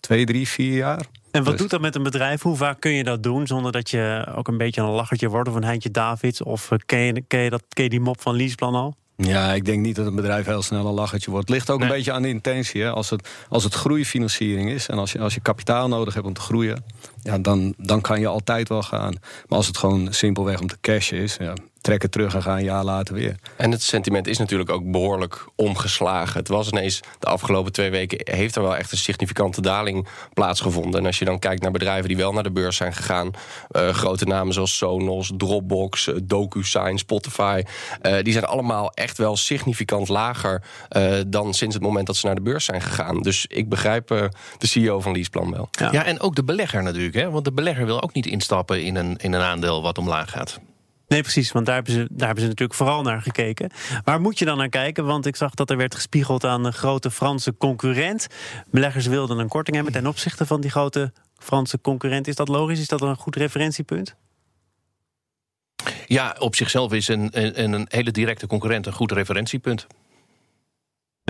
twee, 0.00 0.26
drie, 0.26 0.48
vier 0.48 0.76
jaar. 0.76 1.06
En 1.30 1.42
wat 1.42 1.52
dus- 1.52 1.60
doet 1.60 1.70
dat 1.70 1.80
met 1.80 1.94
een 1.94 2.02
bedrijf? 2.02 2.42
Hoe 2.42 2.56
vaak 2.56 2.80
kun 2.80 2.92
je 2.92 3.04
dat 3.04 3.22
doen 3.22 3.46
zonder 3.46 3.72
dat 3.72 3.90
je 3.90 4.32
ook 4.34 4.48
een 4.48 4.58
beetje 4.58 4.80
een 4.80 4.88
lachertje 4.88 5.28
wordt 5.28 5.48
of 5.48 5.54
een 5.54 5.64
Heintje 5.64 5.90
Davids? 5.90 6.42
Of 6.42 6.70
eh, 6.70 6.78
ken 6.86 6.98
je, 6.98 7.22
ken 7.26 7.40
je, 7.40 7.50
dat, 7.50 7.62
ken 7.68 7.84
je 7.84 7.90
die 7.90 8.00
mop 8.00 8.20
van 8.20 8.36
Leaseplan 8.36 8.74
al? 8.74 8.96
Ja, 9.16 9.52
ik 9.52 9.64
denk 9.64 9.82
niet 9.82 9.96
dat 9.96 10.06
een 10.06 10.14
bedrijf 10.14 10.46
heel 10.46 10.62
snel 10.62 10.86
een 10.86 10.94
lachertje 10.94 11.30
wordt. 11.30 11.48
Het 11.48 11.56
ligt 11.56 11.70
ook 11.70 11.80
een 11.80 11.88
beetje 11.88 12.12
aan 12.12 12.22
de 12.22 12.28
intentie. 12.28 12.82
Hè? 12.82 12.90
Als, 12.90 13.10
het, 13.10 13.28
als 13.48 13.64
het 13.64 13.74
groeifinanciering 13.74 14.70
is 14.70 14.88
en 14.88 14.98
als 14.98 15.12
je, 15.12 15.18
als 15.18 15.34
je 15.34 15.40
kapitaal 15.40 15.88
nodig 15.88 16.14
hebt 16.14 16.26
om 16.26 16.32
te 16.32 16.40
groeien, 16.40 16.84
ja, 17.22 17.38
dan, 17.38 17.74
dan 17.76 18.00
kan 18.00 18.20
je 18.20 18.26
altijd 18.26 18.68
wel 18.68 18.82
gaan. 18.82 19.14
Maar 19.48 19.58
als 19.58 19.66
het 19.66 19.76
gewoon 19.78 20.12
simpelweg 20.12 20.60
om 20.60 20.66
te 20.66 20.78
cashen 20.80 21.18
is, 21.18 21.36
ja, 21.40 21.54
trekken 21.80 22.10
terug 22.10 22.34
en 22.34 22.42
gaan 22.42 22.56
een 22.56 22.64
jaar 22.64 22.84
later 22.84 23.14
weer. 23.14 23.36
En 23.56 23.70
het 23.70 23.82
sentiment 23.82 24.26
is 24.26 24.38
natuurlijk 24.38 24.70
ook 24.70 24.90
behoorlijk 24.90 25.46
omgeslagen. 25.56 26.38
Het 26.38 26.48
was 26.48 26.70
ineens 26.70 27.00
de 27.18 27.26
afgelopen 27.26 27.72
twee 27.72 27.90
weken... 27.90 28.34
heeft 28.34 28.56
er 28.56 28.62
wel 28.62 28.76
echt 28.76 28.92
een 28.92 28.98
significante 28.98 29.60
daling 29.60 30.08
plaatsgevonden. 30.34 31.00
En 31.00 31.06
als 31.06 31.18
je 31.18 31.24
dan 31.24 31.38
kijkt 31.38 31.62
naar 31.62 31.70
bedrijven 31.70 32.08
die 32.08 32.16
wel 32.16 32.32
naar 32.32 32.42
de 32.42 32.50
beurs 32.50 32.76
zijn 32.76 32.92
gegaan... 32.92 33.30
Uh, 33.76 33.88
grote 33.88 34.24
namen 34.24 34.54
zoals 34.54 34.76
Sonos, 34.76 35.32
Dropbox, 35.36 36.06
uh, 36.06 36.16
DocuSign, 36.22 36.96
Spotify... 36.96 37.62
Uh, 38.02 38.16
die 38.22 38.32
zijn 38.32 38.44
allemaal 38.44 38.92
echt 38.92 39.18
wel 39.18 39.36
significant 39.36 40.08
lager... 40.08 40.62
dan 41.26 41.54
sinds 41.54 41.74
het 41.74 41.84
moment 41.84 42.06
dat 42.06 42.16
ze 42.16 42.26
naar 42.26 42.34
de 42.34 42.40
beurs 42.40 42.64
zijn 42.64 42.80
gegaan. 42.80 43.22
Dus 43.22 43.46
ik 43.46 43.68
begrijp 43.68 44.08
de 44.58 44.66
CEO 44.66 45.00
van 45.00 45.12
Leaseplan 45.12 45.50
wel. 45.50 45.68
Ja. 45.70 45.92
ja, 45.92 46.04
en 46.04 46.20
ook 46.20 46.34
de 46.34 46.44
belegger 46.44 46.82
natuurlijk. 46.82 47.14
Hè? 47.14 47.30
Want 47.30 47.44
de 47.44 47.52
belegger 47.52 47.86
wil 47.86 48.02
ook 48.02 48.12
niet 48.12 48.26
instappen 48.26 48.82
in 48.82 48.96
een, 48.96 49.16
in 49.16 49.32
een 49.32 49.42
aandeel 49.42 49.82
wat 49.82 49.98
omlaag 49.98 50.30
gaat. 50.30 50.60
Nee, 51.08 51.22
precies, 51.22 51.52
want 51.52 51.66
daar 51.66 51.74
hebben, 51.74 51.92
ze, 51.92 52.06
daar 52.10 52.26
hebben 52.26 52.44
ze 52.44 52.48
natuurlijk 52.48 52.78
vooral 52.78 53.02
naar 53.02 53.22
gekeken. 53.22 53.70
Waar 54.04 54.20
moet 54.20 54.38
je 54.38 54.44
dan 54.44 54.56
naar 54.56 54.68
kijken? 54.68 55.04
Want 55.04 55.26
ik 55.26 55.36
zag 55.36 55.54
dat 55.54 55.70
er 55.70 55.76
werd 55.76 55.94
gespiegeld 55.94 56.44
aan 56.44 56.64
een 56.64 56.72
grote 56.72 57.10
Franse 57.10 57.56
concurrent. 57.56 58.26
Beleggers 58.70 59.06
wilden 59.06 59.38
een 59.38 59.48
korting 59.48 59.76
hebben 59.76 59.94
ten 59.94 60.06
opzichte 60.06 60.46
van 60.46 60.60
die 60.60 60.70
grote 60.70 61.12
Franse 61.38 61.80
concurrent. 61.80 62.28
Is 62.28 62.34
dat 62.34 62.48
logisch? 62.48 62.80
Is 62.80 62.88
dat 62.88 63.00
een 63.00 63.16
goed 63.16 63.36
referentiepunt? 63.36 64.16
Ja, 66.06 66.36
op 66.38 66.54
zichzelf 66.54 66.92
is 66.92 67.08
een, 67.08 67.28
een, 67.32 67.72
een 67.72 67.86
hele 67.88 68.10
directe 68.10 68.46
concurrent 68.46 68.86
een 68.86 68.92
goed 68.92 69.12
referentiepunt. 69.12 69.86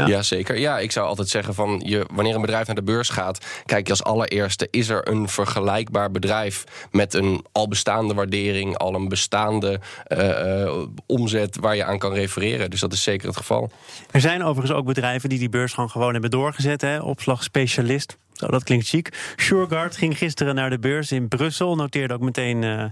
Ja. 0.06 0.22
zeker. 0.22 0.58
Ja, 0.58 0.78
ik 0.78 0.92
zou 0.92 1.06
altijd 1.06 1.28
zeggen 1.28 1.54
van 1.54 1.82
je, 1.84 2.06
wanneer 2.12 2.34
een 2.34 2.40
bedrijf 2.40 2.66
naar 2.66 2.76
de 2.76 2.82
beurs 2.82 3.08
gaat, 3.08 3.46
kijk 3.64 3.86
je 3.86 3.92
als 3.92 4.02
allereerste, 4.02 4.68
is 4.70 4.88
er 4.88 5.08
een 5.08 5.28
vergelijkbaar 5.28 6.10
bedrijf 6.10 6.64
met 6.90 7.14
een 7.14 7.44
al 7.52 7.68
bestaande 7.68 8.14
waardering, 8.14 8.76
al 8.76 8.94
een 8.94 9.08
bestaande 9.08 9.80
uh, 10.08 10.28
uh, 10.28 10.82
omzet 11.06 11.56
waar 11.60 11.76
je 11.76 11.84
aan 11.84 11.98
kan 11.98 12.12
refereren. 12.12 12.70
Dus 12.70 12.80
dat 12.80 12.92
is 12.92 13.02
zeker 13.02 13.26
het 13.26 13.36
geval. 13.36 13.70
Er 14.10 14.20
zijn 14.20 14.42
overigens 14.42 14.78
ook 14.78 14.86
bedrijven 14.86 15.28
die 15.28 15.38
die 15.38 15.48
beursgang 15.48 15.90
gewoon 15.90 16.12
hebben 16.12 16.30
doorgezet. 16.30 16.80
Hè? 16.80 16.98
Opslagspecialist. 17.00 18.16
Dat 18.46 18.64
klinkt 18.64 18.88
chic. 18.88 19.32
Sureguard 19.36 19.96
ging 19.96 20.18
gisteren 20.18 20.54
naar 20.54 20.70
de 20.70 20.78
beurs 20.78 21.12
in 21.12 21.28
Brussel. 21.28 21.76
Noteerde 21.76 22.14
ook 22.14 22.20
meteen 22.20 22.62
uh, 22.62 22.84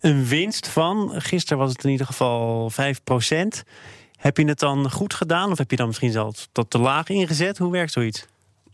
een 0.00 0.26
winst 0.26 0.68
van. 0.68 1.12
Gisteren 1.16 1.58
was 1.58 1.72
het 1.72 1.84
in 1.84 1.90
ieder 1.90 2.06
geval 2.06 2.70
5 2.70 3.02
procent. 3.04 3.64
Heb 4.26 4.36
je 4.36 4.44
het 4.44 4.58
dan 4.58 4.90
goed 4.90 5.14
gedaan 5.14 5.50
of 5.50 5.58
heb 5.58 5.70
je 5.70 5.76
dan 5.76 5.86
misschien 5.86 6.12
zelfs 6.12 6.48
tot 6.52 6.70
te 6.70 6.78
laag 6.78 7.08
ingezet? 7.08 7.58
Hoe 7.58 7.72
werkt 7.72 7.92
zoiets? 7.92 8.26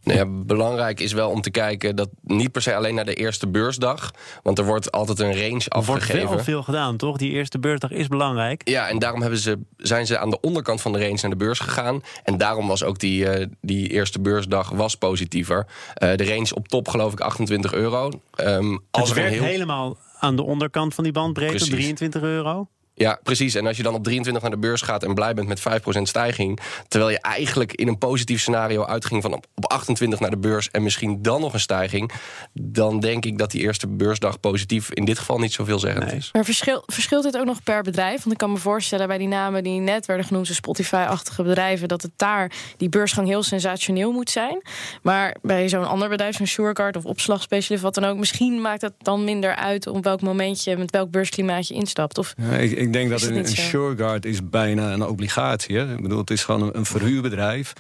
Nou 0.03 0.19
ja, 0.19 0.27
belangrijk 0.27 1.01
is 1.01 1.13
wel 1.13 1.31
om 1.31 1.41
te 1.41 1.51
kijken 1.51 1.97
dat 1.97 2.09
niet 2.23 2.53
per 2.53 2.63
se 2.63 2.75
alleen 2.75 2.95
naar 2.95 3.05
de 3.05 3.15
eerste 3.15 3.49
beursdag. 3.49 4.11
Want 4.43 4.59
er 4.59 4.65
wordt 4.65 4.93
altijd 4.93 5.19
een 5.19 5.41
range 5.41 5.69
afgegeven. 5.69 6.15
Er 6.15 6.27
wordt 6.27 6.35
wel 6.35 6.45
veel 6.45 6.63
gedaan, 6.63 6.97
toch? 6.97 7.17
Die 7.17 7.31
eerste 7.31 7.59
beursdag 7.59 7.91
is 7.91 8.09
belangrijk. 8.09 8.69
Ja, 8.69 8.89
en 8.89 8.99
daarom 8.99 9.21
hebben 9.21 9.39
ze, 9.39 9.59
zijn 9.77 10.07
ze 10.07 10.19
aan 10.19 10.31
de 10.31 10.41
onderkant 10.41 10.81
van 10.81 10.93
de 10.93 10.99
range 10.99 11.19
naar 11.21 11.31
de 11.31 11.37
beurs 11.37 11.59
gegaan. 11.59 12.03
En 12.25 12.37
daarom 12.37 12.67
was 12.67 12.85
ook 12.85 12.99
die, 12.99 13.39
uh, 13.39 13.47
die 13.61 13.89
eerste 13.89 14.21
beursdag 14.21 14.71
was 14.71 14.95
positiever. 14.95 15.67
Uh, 16.03 16.17
de 16.17 16.25
range 16.25 16.55
op 16.55 16.69
top 16.69 16.89
geloof 16.89 17.13
ik 17.13 17.21
28 17.21 17.73
euro. 17.73 18.11
Um, 18.37 18.81
als 18.91 19.09
het 19.09 19.19
werkt 19.19 19.35
heel... 19.35 19.43
helemaal 19.43 19.97
aan 20.19 20.37
de 20.37 20.43
onderkant 20.43 20.95
van 20.95 21.05
die 21.05 21.13
bandbreedte, 21.13 21.57
Precies. 21.57 21.75
23 21.75 22.23
euro. 22.23 22.69
Ja, 22.95 23.21
precies. 23.23 23.55
En 23.55 23.67
als 23.67 23.77
je 23.77 23.83
dan 23.83 23.95
op 23.95 24.05
23 24.05 24.43
naar 24.43 24.51
de 24.53 24.59
beurs 24.59 24.81
gaat 24.81 25.03
en 25.03 25.15
blij 25.15 25.35
bent 25.35 25.49
met 25.49 25.61
5% 25.61 25.63
stijging, 26.03 26.61
terwijl 26.89 27.11
je 27.13 27.21
eigenlijk 27.21 27.73
in 27.73 27.89
een 27.89 27.99
positief 27.99 28.41
scenario 28.41 28.85
uitging 28.85 29.23
van 29.23 29.33
op 29.33 29.47
28 29.55 30.21
naar 30.21 30.31
de 30.31 30.37
beurs 30.37 30.71
en 30.71 30.83
misschien 30.83 31.23
dan 31.23 31.41
nog 31.41 31.53
een 31.53 31.61
stijging, 31.61 32.13
dan 32.53 33.01
denk 33.01 33.25
ik 33.25 33.39
dat 33.39 33.51
die 33.51 33.61
eerste 33.61 33.89
beursdag 33.89 34.41
positief 34.41 34.93
in 34.93 35.05
dit 35.05 35.19
geval 35.19 35.39
niet 35.39 35.53
zoveel 35.53 35.79
zeggend 35.79 36.05
nee. 36.05 36.17
is. 36.17 36.29
Maar 36.33 36.45
verschil, 36.45 36.83
verschilt 36.87 37.23
dit 37.23 37.39
ook 37.39 37.45
nog 37.45 37.63
per 37.63 37.83
bedrijf? 37.83 38.19
Want 38.19 38.33
ik 38.33 38.39
kan 38.39 38.53
me 38.53 38.59
voorstellen 38.59 39.09
bij 39.09 39.19
die 39.19 39.29
namen 39.29 39.63
die 39.63 39.81
net 39.81 40.07
werden 40.07 40.27
genoemd, 40.27 40.47
de 40.47 40.55
Spotify-achtige 40.55 41.43
bedrijven, 41.43 41.89
dat 41.89 42.03
het 42.03 42.13
daar 42.17 42.53
die 42.77 42.89
beursgang 42.89 43.29
heel 43.29 43.43
sensationeel 43.43 44.13
moet 44.13 44.31
zijn. 44.31 44.63
Maar 45.03 45.37
bij 45.43 45.69
zo'n 45.69 45.89
ander 45.89 46.09
bedrijf, 46.09 46.37
zo'n 46.37 46.47
Surecard 46.47 46.97
of 46.97 47.05
opslagspecialist, 47.05 47.83
wat 47.83 47.95
dan 47.95 48.05
ook, 48.05 48.19
misschien 48.19 48.61
maakt 48.61 48.83
het 48.83 48.95
dan 48.99 49.25
minder 49.25 49.55
uit 49.55 49.87
op 49.87 50.05
welk 50.05 50.21
moment 50.21 50.65
je 50.65 50.77
met 50.77 50.91
welk 50.91 51.11
beursklimaat 51.11 51.69
je 51.69 51.75
instapt. 51.75 52.19
Of 52.19 52.35
ja, 52.37 52.51
ik, 52.51 52.71
ik 52.71 52.92
denk 52.93 53.11
dat 53.11 53.23
een, 53.23 53.37
een 53.37 53.47
SureGuard 53.47 54.25
is 54.25 54.49
bijna 54.49 54.93
een 54.93 55.07
obligatie. 55.07 55.77
Hè? 55.77 55.93
Ik 55.93 56.03
bedoel, 56.03 56.19
het 56.19 56.31
is 56.31 56.45
gewoon 56.45 56.71
een, 56.73 56.87
verhuurbedrijf 56.87 57.73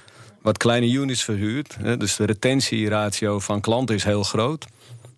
wat 0.42 0.58
kleine 0.58 0.92
units 0.92 1.24
verhuurt. 1.24 1.76
Hè? 1.80 1.96
Dus 1.96 2.16
de 2.16 2.24
retentieratio 2.24 3.38
van 3.38 3.60
klanten 3.60 3.94
is 3.94 4.04
heel 4.04 4.22
groot. 4.22 4.66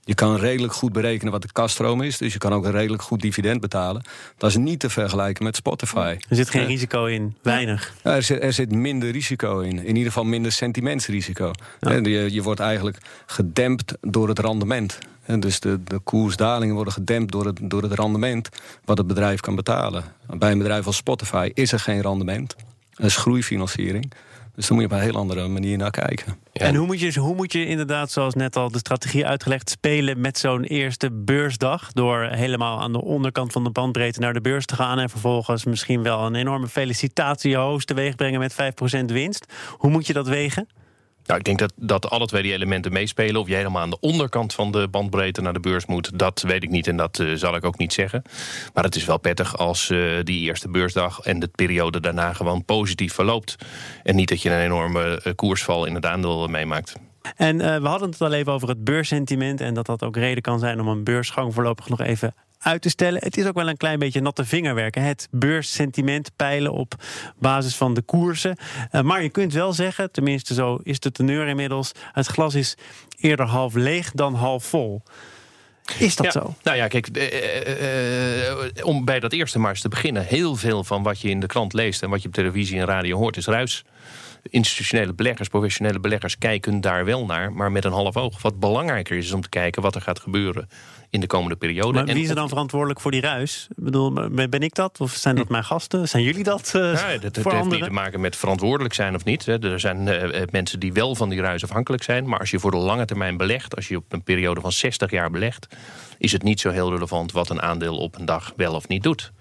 Je 0.04 0.14
kan 0.14 0.36
redelijk 0.36 0.72
goed 0.72 0.92
berekenen 0.92 1.32
wat 1.32 1.42
de 1.42 1.52
kaststroom 1.52 2.02
is. 2.02 2.18
Dus 2.18 2.32
je 2.32 2.38
kan 2.38 2.52
ook 2.52 2.64
een 2.64 2.70
redelijk 2.70 3.02
goed 3.02 3.20
dividend 3.20 3.60
betalen. 3.60 4.02
Dat 4.36 4.50
is 4.50 4.56
niet 4.56 4.80
te 4.80 4.90
vergelijken 4.90 5.44
met 5.44 5.56
Spotify. 5.56 6.16
Er 6.28 6.36
zit 6.36 6.50
geen 6.50 6.66
risico 6.66 7.04
in, 7.04 7.36
weinig. 7.42 7.94
er, 8.02 8.22
zit, 8.22 8.42
er, 8.42 8.52
zit, 8.52 8.72
minder 8.72 9.10
risico 9.10 9.60
in. 9.60 9.78
In 9.78 9.86
ieder 9.86 10.12
geval 10.12 10.24
minder 10.24 10.52
sentimentsrisico. 10.52 11.50
Je, 11.80 12.32
je 12.32 12.42
wordt 12.42 12.60
eigenlijk 12.60 12.98
gedempt 13.26 13.94
door 14.00 14.28
het 14.28 14.38
rendement. 14.38 14.98
En 15.26 15.40
dus 15.40 15.60
de, 15.60 15.84
de 15.84 15.98
koersdalingen 15.98 16.74
worden 16.74 16.92
gedempt 16.92 17.32
door 17.32 17.46
het, 17.46 17.58
door 17.62 17.82
het 17.82 17.92
rendement 17.92 18.48
wat 18.84 18.98
het 18.98 19.06
bedrijf 19.06 19.40
kan 19.40 19.54
betalen. 19.54 20.04
Bij 20.26 20.50
een 20.50 20.58
bedrijf 20.58 20.86
als 20.86 20.96
Spotify 20.96 21.50
is 21.54 21.72
er 21.72 21.80
geen 21.80 22.00
rendement. 22.00 22.56
Er 22.94 23.04
is 23.04 23.16
groeifinanciering. 23.16 24.12
Dus 24.54 24.66
daar 24.66 24.78
moet 24.78 24.88
je 24.88 24.94
op 24.94 25.00
een 25.00 25.08
heel 25.10 25.20
andere 25.20 25.48
manier 25.48 25.76
naar 25.76 25.90
kijken. 25.90 26.36
En 26.52 26.74
hoe 26.74 26.86
moet, 26.86 27.00
je, 27.00 27.20
hoe 27.20 27.34
moet 27.34 27.52
je 27.52 27.66
inderdaad, 27.66 28.10
zoals 28.10 28.34
net 28.34 28.56
al 28.56 28.70
de 28.70 28.78
strategie 28.78 29.26
uitgelegd, 29.26 29.70
spelen 29.70 30.20
met 30.20 30.38
zo'n 30.38 30.62
eerste 30.62 31.10
beursdag? 31.12 31.92
Door 31.92 32.22
helemaal 32.22 32.80
aan 32.80 32.92
de 32.92 33.02
onderkant 33.02 33.52
van 33.52 33.64
de 33.64 33.70
bandbreedte 33.70 34.20
naar 34.20 34.32
de 34.32 34.40
beurs 34.40 34.66
te 34.66 34.74
gaan 34.74 34.98
en 34.98 35.10
vervolgens 35.10 35.64
misschien 35.64 36.02
wel 36.02 36.26
een 36.26 36.34
enorme 36.34 36.68
felicitatie 36.68 37.56
hoogst 37.56 37.86
teweeg 37.86 38.14
brengen 38.14 38.40
met 38.40 38.52
5% 38.52 39.04
winst. 39.04 39.52
Hoe 39.70 39.90
moet 39.90 40.06
je 40.06 40.12
dat 40.12 40.28
wegen? 40.28 40.68
Nou, 41.26 41.38
ik 41.38 41.44
denk 41.44 41.58
dat, 41.58 41.72
dat 41.76 42.10
alle 42.10 42.26
twee 42.26 42.42
die 42.42 42.52
elementen 42.52 42.92
meespelen. 42.92 43.40
Of 43.40 43.48
je 43.48 43.54
helemaal 43.54 43.82
aan 43.82 43.90
de 43.90 44.00
onderkant 44.00 44.54
van 44.54 44.72
de 44.72 44.88
bandbreedte 44.88 45.40
naar 45.40 45.52
de 45.52 45.60
beurs 45.60 45.86
moet, 45.86 46.18
dat 46.18 46.42
weet 46.42 46.62
ik 46.62 46.70
niet 46.70 46.86
en 46.86 46.96
dat 46.96 47.18
uh, 47.18 47.36
zal 47.36 47.56
ik 47.56 47.64
ook 47.64 47.78
niet 47.78 47.92
zeggen. 47.92 48.22
Maar 48.74 48.84
het 48.84 48.96
is 48.96 49.04
wel 49.04 49.18
prettig 49.18 49.58
als 49.58 49.90
uh, 49.90 50.18
die 50.22 50.40
eerste 50.40 50.68
beursdag 50.68 51.20
en 51.20 51.38
de 51.38 51.48
periode 51.48 52.00
daarna 52.00 52.32
gewoon 52.32 52.64
positief 52.64 53.14
verloopt. 53.14 53.56
En 54.02 54.16
niet 54.16 54.28
dat 54.28 54.42
je 54.42 54.50
een 54.50 54.60
enorme 54.60 55.22
uh, 55.24 55.32
koersval 55.34 55.84
in 55.84 55.94
het 55.94 56.06
aandeel 56.06 56.46
meemaakt. 56.46 56.94
En 57.36 57.56
we 57.56 57.88
hadden 57.88 58.10
het 58.10 58.20
al 58.20 58.32
even 58.32 58.52
over 58.52 58.68
het 58.68 58.84
beurssentiment 58.84 59.60
en 59.60 59.74
dat 59.74 59.86
dat 59.86 60.02
ook 60.02 60.16
reden 60.16 60.42
kan 60.42 60.58
zijn 60.58 60.80
om 60.80 60.88
een 60.88 61.04
beursgang 61.04 61.54
voorlopig 61.54 61.88
nog 61.88 62.00
even 62.00 62.34
uit 62.64 62.82
te 62.82 62.88
stellen. 62.88 63.20
Het 63.22 63.36
is 63.36 63.46
ook 63.46 63.54
wel 63.54 63.68
een 63.68 63.76
klein 63.76 63.98
beetje 63.98 64.20
natte 64.20 64.44
vingerwerken. 64.44 65.02
Het 65.02 65.28
beurssentiment 65.30 66.30
peilen 66.36 66.72
op 66.72 66.94
basis 67.38 67.76
van 67.76 67.94
de 67.94 68.02
koersen. 68.02 68.56
Uh, 68.92 69.00
maar 69.00 69.22
je 69.22 69.28
kunt 69.28 69.52
wel 69.52 69.72
zeggen, 69.72 70.10
tenminste 70.10 70.54
zo 70.54 70.78
is 70.82 71.00
de 71.00 71.12
teneur 71.12 71.46
inmiddels... 71.46 71.92
het 72.12 72.26
glas 72.26 72.54
is 72.54 72.76
eerder 73.18 73.46
half 73.46 73.74
leeg 73.74 74.10
dan 74.10 74.34
half 74.34 74.64
vol. 74.64 75.02
Is 75.98 76.16
dat 76.16 76.32
zo? 76.32 76.54
Nou 76.62 76.76
ja, 76.76 76.88
kijk, 76.88 77.06
eh, 77.06 78.48
eh, 78.48 78.86
om 78.86 79.04
bij 79.04 79.20
dat 79.20 79.32
eerste 79.32 79.58
maar 79.58 79.70
eens 79.70 79.80
te 79.80 79.88
beginnen. 79.88 80.24
Heel 80.24 80.56
veel 80.56 80.84
van 80.84 81.02
wat 81.02 81.20
je 81.20 81.28
in 81.28 81.40
de 81.40 81.46
krant 81.46 81.72
leest 81.72 82.02
en 82.02 82.10
wat 82.10 82.22
je 82.22 82.28
op 82.28 82.34
televisie 82.34 82.78
en 82.78 82.86
radio 82.86 83.18
hoort 83.18 83.36
is 83.36 83.46
ruis 83.46 83.84
institutionele 84.50 85.14
beleggers, 85.14 85.48
professionele 85.48 86.00
beleggers 86.00 86.38
kijken 86.38 86.80
daar 86.80 87.04
wel 87.04 87.26
naar, 87.26 87.52
maar 87.52 87.72
met 87.72 87.84
een 87.84 87.92
half 87.92 88.16
oog. 88.16 88.42
Wat 88.42 88.60
belangrijker 88.60 89.16
is, 89.16 89.26
is 89.26 89.32
om 89.32 89.40
te 89.40 89.48
kijken 89.48 89.82
wat 89.82 89.94
er 89.94 90.00
gaat 90.00 90.18
gebeuren 90.20 90.68
in 91.10 91.20
de 91.20 91.26
komende 91.26 91.56
periode. 91.56 91.92
Maar 91.92 92.14
wie 92.14 92.22
is 92.22 92.28
er 92.28 92.34
dan 92.34 92.48
verantwoordelijk 92.48 93.00
voor 93.00 93.10
die 93.10 93.20
ruis? 93.20 93.66
Ik 93.76 93.84
bedoel, 93.84 94.12
ben 94.30 94.60
ik 94.60 94.74
dat? 94.74 95.00
Of 95.00 95.12
zijn 95.12 95.36
dat 95.36 95.46
hm. 95.46 95.52
mijn 95.52 95.64
gasten? 95.64 96.08
Zijn 96.08 96.22
jullie 96.22 96.44
dat? 96.44 96.72
Uh, 96.76 96.92
ja, 96.92 97.18
dat, 97.18 97.36
heeft 97.36 97.70
niet 97.70 97.82
te 97.82 97.90
maken 97.90 98.20
met 98.20 98.36
verantwoordelijk 98.36 98.94
zijn 98.94 99.14
of 99.14 99.24
niet. 99.24 99.46
Er 99.46 99.80
zijn 99.80 100.06
uh, 100.06 100.42
mensen 100.50 100.80
die 100.80 100.92
wel 100.92 101.14
van 101.14 101.28
die 101.28 101.40
ruis 101.40 101.62
afhankelijk 101.62 102.02
zijn. 102.02 102.28
Maar 102.28 102.38
als 102.38 102.50
je 102.50 102.58
voor 102.58 102.70
de 102.70 102.76
lange 102.76 103.04
termijn 103.04 103.36
belegt, 103.36 103.76
als 103.76 103.88
je 103.88 103.96
op 103.96 104.12
een 104.12 104.22
periode 104.22 104.60
van 104.60 104.72
60 104.72 105.10
jaar 105.10 105.30
belegt, 105.30 105.66
is 106.18 106.32
het 106.32 106.42
niet 106.42 106.60
zo 106.60 106.70
heel 106.70 106.90
relevant 106.90 107.32
wat 107.32 107.50
een 107.50 107.62
aandeel 107.62 107.96
op 107.96 108.18
een 108.18 108.24
dag 108.24 108.52
wel 108.56 108.74
of 108.74 108.88
niet 108.88 109.02
doet. 109.02 109.32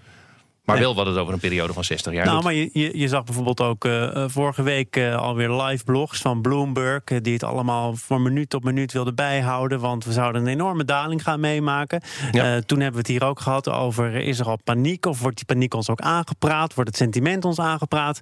Maar 0.63 0.79
wel 0.79 0.95
wat 0.95 1.05
het 1.05 1.17
over 1.17 1.33
een 1.33 1.39
periode 1.39 1.73
van 1.73 1.83
60 1.83 2.13
jaar 2.13 2.25
nou, 2.25 2.43
Maar 2.43 2.53
je, 2.53 2.69
je, 2.73 2.97
je, 2.97 3.07
zag 3.07 3.23
bijvoorbeeld 3.23 3.61
ook 3.61 3.85
uh, 3.85 4.23
vorige 4.27 4.63
week 4.63 4.95
uh, 4.95 5.15
alweer 5.15 5.51
live 5.51 5.83
blogs 5.83 6.21
van 6.21 6.41
Bloomberg... 6.41 7.03
die 7.03 7.33
het 7.33 7.43
allemaal 7.43 7.95
voor 7.95 8.21
minuut 8.21 8.53
op 8.53 8.63
minuut 8.63 8.91
wilden 8.91 9.15
bijhouden... 9.15 9.79
want 9.79 10.05
we 10.05 10.11
zouden 10.11 10.41
een 10.41 10.47
enorme 10.47 10.85
daling 10.85 11.23
gaan 11.23 11.39
meemaken. 11.39 12.01
Ja. 12.31 12.61
toen 12.61 12.79
hebben 12.79 13.01
we 13.01 13.07
het 13.07 13.19
hier 13.19 13.29
ook 13.29 13.39
gehad 13.39 13.69
over... 13.69 14.15
is 14.15 14.39
er 14.39 14.45
al 14.45 14.59
paniek 14.63 15.05
of 15.05 15.19
wordt 15.19 15.35
die 15.35 15.45
paniek 15.45 15.73
ons 15.73 15.89
ook 15.89 16.01
aangepraat? 16.01 16.73
Wordt 16.73 16.89
het 16.89 16.99
sentiment 16.99 17.45
ons 17.45 17.59
aangepraat? 17.59 18.19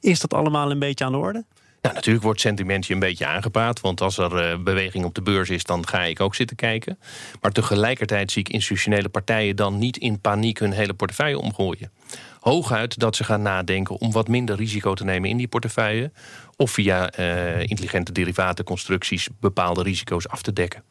Is 0.00 0.20
dat 0.20 0.34
allemaal 0.34 0.70
een 0.70 0.78
beetje 0.78 1.04
aan 1.04 1.12
de 1.12 1.18
orde? 1.18 1.44
Nou, 1.84 1.96
natuurlijk 1.96 2.24
wordt 2.24 2.40
sentimentje 2.40 2.94
een 2.94 2.98
beetje 2.98 3.26
aangepraat. 3.26 3.80
Want 3.80 4.00
als 4.00 4.18
er 4.18 4.50
uh, 4.50 4.58
beweging 4.62 5.04
op 5.04 5.14
de 5.14 5.22
beurs 5.22 5.50
is, 5.50 5.64
dan 5.64 5.86
ga 5.86 6.02
ik 6.02 6.20
ook 6.20 6.34
zitten 6.34 6.56
kijken. 6.56 6.98
Maar 7.40 7.52
tegelijkertijd 7.52 8.32
zie 8.32 8.42
ik 8.42 8.48
institutionele 8.48 9.08
partijen 9.08 9.56
dan 9.56 9.78
niet 9.78 9.96
in 9.96 10.20
paniek 10.20 10.58
hun 10.58 10.72
hele 10.72 10.94
portefeuille 10.94 11.38
omgooien. 11.38 11.90
Hooguit 12.40 12.98
dat 12.98 13.16
ze 13.16 13.24
gaan 13.24 13.42
nadenken 13.42 14.00
om 14.00 14.12
wat 14.12 14.28
minder 14.28 14.56
risico 14.56 14.94
te 14.94 15.04
nemen 15.04 15.30
in 15.30 15.36
die 15.36 15.48
portefeuille. 15.48 16.12
Of 16.56 16.70
via 16.70 17.18
uh, 17.18 17.60
intelligente 17.60 18.12
derivatenconstructies 18.12 19.28
bepaalde 19.40 19.82
risico's 19.82 20.28
af 20.28 20.42
te 20.42 20.52
dekken. 20.52 20.82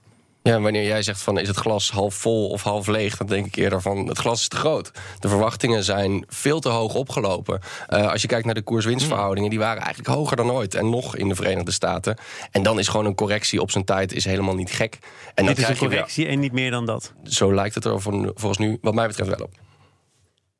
Ja, 0.44 0.62
wanneer 0.62 0.84
jij 0.84 1.02
zegt 1.02 1.22
van 1.22 1.40
is 1.40 1.48
het 1.48 1.58
glas 1.58 1.92
half 1.92 2.16
vol 2.16 2.50
of 2.50 2.64
half 2.64 2.88
leeg, 2.88 3.18
dan 3.18 3.28
denk 3.28 3.46
ik 3.46 3.56
eerder 3.56 3.82
van 3.82 4.08
het 4.08 4.18
glas 4.18 4.40
is 4.40 4.48
te 4.48 4.56
groot. 4.56 4.92
De 5.20 5.28
verwachtingen 5.28 5.84
zijn 5.84 6.24
veel 6.28 6.60
te 6.60 6.70
hoog 6.70 6.94
opgelopen. 6.94 7.60
Uh, 7.90 8.12
als 8.12 8.22
je 8.22 8.28
kijkt 8.28 8.46
naar 8.46 8.54
de 8.54 8.62
koers-winstverhoudingen, 8.62 9.50
die 9.50 9.60
waren 9.60 9.82
eigenlijk 9.82 10.16
hoger 10.16 10.38
dan 10.38 10.52
ooit. 10.52 10.76
En 10.76 10.90
nog 10.90 11.16
in 11.16 11.28
de 11.28 11.36
Verenigde 11.36 11.72
Staten. 11.72 12.18
En 12.52 12.64
dan 12.64 12.80
is 12.80 12.88
gewoon 12.88 13.06
een 13.06 13.16
correctie 13.16 13.62
op 13.62 13.72
zijn 13.72 13.84
tijd 13.84 14.14
is 14.14 14.26
helemaal 14.26 14.56
niet 14.56 14.72
gek. 14.72 15.00
En 15.36 15.46
Dit 15.46 15.58
is 15.58 15.68
een 15.68 15.78
correctie 15.78 16.28
en 16.28 16.40
niet 16.40 16.52
meer 16.52 16.72
dan 16.72 16.86
dat. 16.86 17.14
Zo 17.24 17.54
lijkt 17.54 17.76
het 17.76 17.86
er 17.86 18.02
volgens 18.02 18.58
nu, 18.58 18.78
wat 18.82 18.94
mij 18.94 19.08
betreft, 19.08 19.30
wel 19.30 19.46
op. 19.46 19.54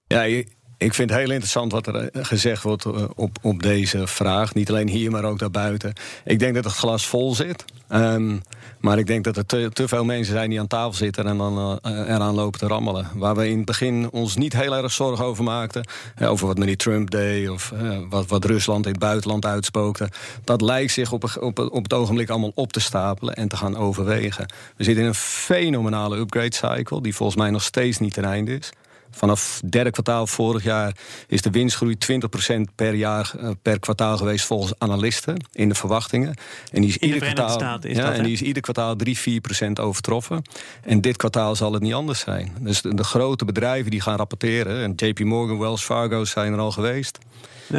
Ja, 0.08 0.44
ik 0.78 0.94
vind 0.94 1.10
het 1.10 1.20
heel 1.20 1.30
interessant 1.30 1.72
wat 1.72 1.88
er 1.88 1.96
eh, 1.96 2.26
gezegd 2.26 2.64
wordt 2.64 2.86
eh, 2.86 3.04
op, 3.16 3.38
op 3.42 3.64
deze 3.64 4.08
vraag. 4.08 4.54
Niet 4.54 4.70
alleen 4.70 4.88
hier, 4.88 5.12
maar 5.12 5.24
ook 5.24 5.40
daarbuiten. 5.40 5.94
Ik 6.26 6.40
denk 6.40 6.56
dat 6.56 6.64
het 6.64 6.74
glas 6.74 7.08
vol 7.08 7.36
zit. 7.36 7.66
Um, 7.90 8.42
maar 8.80 8.98
ik 8.98 9.08
denk 9.08 9.24
dat 9.24 9.38
er 9.38 9.46
te, 9.46 9.70
te, 9.74 9.88
veel 9.88 10.06
mensen 10.06 10.34
zijn 10.34 10.50
die 10.50 10.60
aan 10.60 10.68
tafel 10.68 10.94
zitten 10.94 11.28
en 11.28 11.38
dan 11.38 11.80
uh, 11.86 11.92
eraan 11.92 12.36
lopen 12.36 12.60
te 12.60 12.68
rammelen. 12.68 13.08
Waar 13.16 13.36
we 13.36 13.50
in 13.50 13.58
het 13.58 13.66
begin 13.66 14.10
ons 14.12 14.36
niet 14.36 14.54
heel 14.54 14.76
erg 14.76 14.92
zorgen 14.92 15.26
over 15.26 15.44
maakten. 15.44 15.88
over 16.22 16.48
wat 16.48 16.58
meneer 16.58 16.78
Trump 16.78 17.12
deed 17.12 17.50
of 17.50 17.74
wat, 18.10 18.28
wat 18.28 18.46
Rusland 18.46 18.86
in 18.86 18.92
het 18.92 19.00
buitenland 19.00 19.46
uitspookte. 19.46 20.10
Dat 20.44 20.62
lijkt 20.62 20.92
zich 20.92 21.12
op, 21.12 21.38
op, 21.40 21.60
op 21.60 21.84
het 21.84 21.94
ogenblik 21.94 22.30
allemaal 22.30 22.52
op 22.56 22.74
te 22.74 22.80
stapelen 22.80 23.34
en 23.34 23.48
te 23.48 23.58
gaan 23.58 23.78
overwegen. 23.78 24.46
We 24.78 24.84
zitten 24.84 25.04
in 25.04 25.10
een 25.10 25.16
fenomenale 25.16 26.18
upgrade 26.18 26.56
cycle 26.56 27.02
die 27.02 27.16
volgens 27.16 27.38
mij 27.38 27.50
nog 27.50 27.64
steeds 27.64 28.00
niet 28.00 28.14
ten 28.14 28.26
einde 28.26 28.58
is. 28.58 28.72
Vanaf 29.16 29.62
derde 29.70 29.92
kwartaal 29.92 30.28
vorig 30.28 30.64
jaar 30.64 30.96
is 31.28 31.42
de 31.42 31.50
winstgroei 31.50 31.96
20% 32.12 32.74
per 32.76 32.94
jaar 32.94 33.32
eh, 33.40 33.50
per 33.62 33.80
kwartaal 33.80 34.18
geweest 34.18 34.46
volgens 34.46 34.74
analisten 34.78 35.46
in 35.52 35.70
de 35.70 35.76
verwachtingen. 35.76 36.36
En 36.72 36.82
die 36.82 36.90
is 36.90 36.98
ieder 36.98 37.34
kwartaal, 37.34 37.80
is 37.82 37.98
ja, 37.98 38.14
en 38.14 38.24
die 38.24 38.34
is 38.34 38.42
ieder 38.42 38.62
kwartaal 38.62 38.96
3, 38.96 39.42
4% 39.68 39.72
overtroffen. 39.82 40.42
En 40.84 41.02
dit 41.02 41.18
kwartaal 41.18 41.56
zal 41.56 41.74
het 41.74 41.82
niet 41.82 41.94
anders 41.94 42.20
zijn. 42.20 42.52
Dus 42.60 42.82
de, 42.82 43.04
grote 43.04 43.46
bedrijven 43.46 43.92
die 43.92 44.02
gaan 44.02 44.18
rapporteren, 44.18 44.84
en 44.84 45.08
JP 45.08 45.20
Morgan, 45.20 45.60
Wells 45.60 45.84
Fargo 45.84 46.26
zijn 46.26 46.54
er 46.54 46.60
al 46.60 46.72
geweest. 46.72 47.20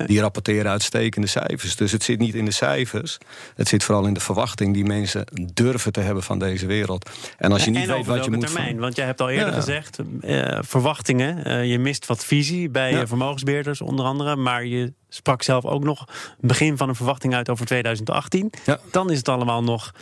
Die 0.07 0.21
rapporteren 0.21 0.71
uitstekende 0.71 1.27
cijfers. 1.27 1.77
Dus 1.77 1.93
het 1.93 2.03
zit 2.03 2.19
niet 2.19 2.35
in 2.35 2.45
de 2.45 2.51
cijfers. 2.51 3.19
Het 3.55 3.69
zit 3.69 3.85
vooral 3.85 4.07
in 4.07 4.15
de 4.15 4.21
verwachting 4.21 4.75
die 4.75 4.85
mensen 4.85 5.25
durven 5.53 5.93
te 5.93 6.01
hebben 6.01 6.23
van 6.23 6.39
deze 6.39 6.67
wereld. 6.67 7.11
En 7.39 7.53
als 7.53 7.65
je 7.65 7.71
niet 7.71 7.87
weet 7.87 8.07
wat 8.07 8.25
je 8.25 8.31
moet. 8.31 8.41
Termijn, 8.41 8.79
want 8.79 8.97
jij 8.97 9.07
hebt 9.07 9.21
al 9.21 9.31
eerder 9.31 9.53
gezegd: 9.53 9.99
uh, 10.23 10.59
verwachtingen 10.61 11.24
verwachtingen. 11.25 11.69
je 11.69 11.79
mist 11.79 12.07
wat 12.07 12.25
visie 12.25 12.69
bij 12.69 12.93
ja. 12.93 13.07
vermogensbeheerders 13.07 13.81
onder 13.81 14.05
andere. 14.05 14.37
Maar 14.37 14.65
je 14.65 14.93
sprak 15.09 15.43
zelf 15.43 15.65
ook 15.65 15.85
nog 15.85 16.05
begin 16.39 16.77
van 16.77 16.89
een 16.89 16.95
verwachting 16.95 17.35
uit 17.35 17.49
over 17.49 17.67
2018. 17.67 18.51
Dan 18.91 19.11
is 19.11 19.19
het 19.19 19.29
allemaal 19.29 19.63
nog 19.63 19.93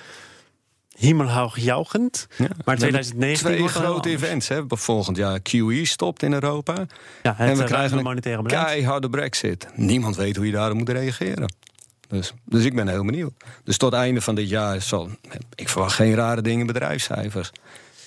hemelhoog 0.99 1.59
jouwend. 1.59 2.27
Maar 2.65 2.77
2019 2.77 3.47
Twee 3.47 3.69
grote 3.69 4.09
events 4.09 4.49
hè, 4.49 4.63
volgend 4.69 5.17
jaar. 5.17 5.41
QE 5.41 5.81
stopt 5.85 6.23
in 6.23 6.33
Europa. 6.33 6.87
Ja, 7.23 7.39
en 7.39 7.57
we 7.57 7.65
krijgen 7.65 7.99
een 7.99 8.05
monetaire 8.05 8.43
keiharde 8.43 9.11
brexit. 9.11 9.69
Niemand 9.75 10.17
weet 10.17 10.37
hoe 10.37 10.47
je 10.47 10.53
daarop 10.53 10.77
moet 10.77 10.89
reageren. 10.89 11.55
Dus, 12.09 12.33
dus 12.45 12.65
ik 12.65 12.75
ben 12.75 12.89
heel 12.89 13.05
benieuwd. 13.05 13.33
Dus 13.65 13.77
tot 13.77 13.93
einde 13.93 14.21
van 14.21 14.35
dit 14.35 14.49
jaar 14.49 14.81
zal... 14.81 15.09
Ik 15.55 15.69
verwacht 15.69 15.95
geen 15.95 16.15
rare 16.15 16.43
dingen 16.43 16.61
in 16.61 16.67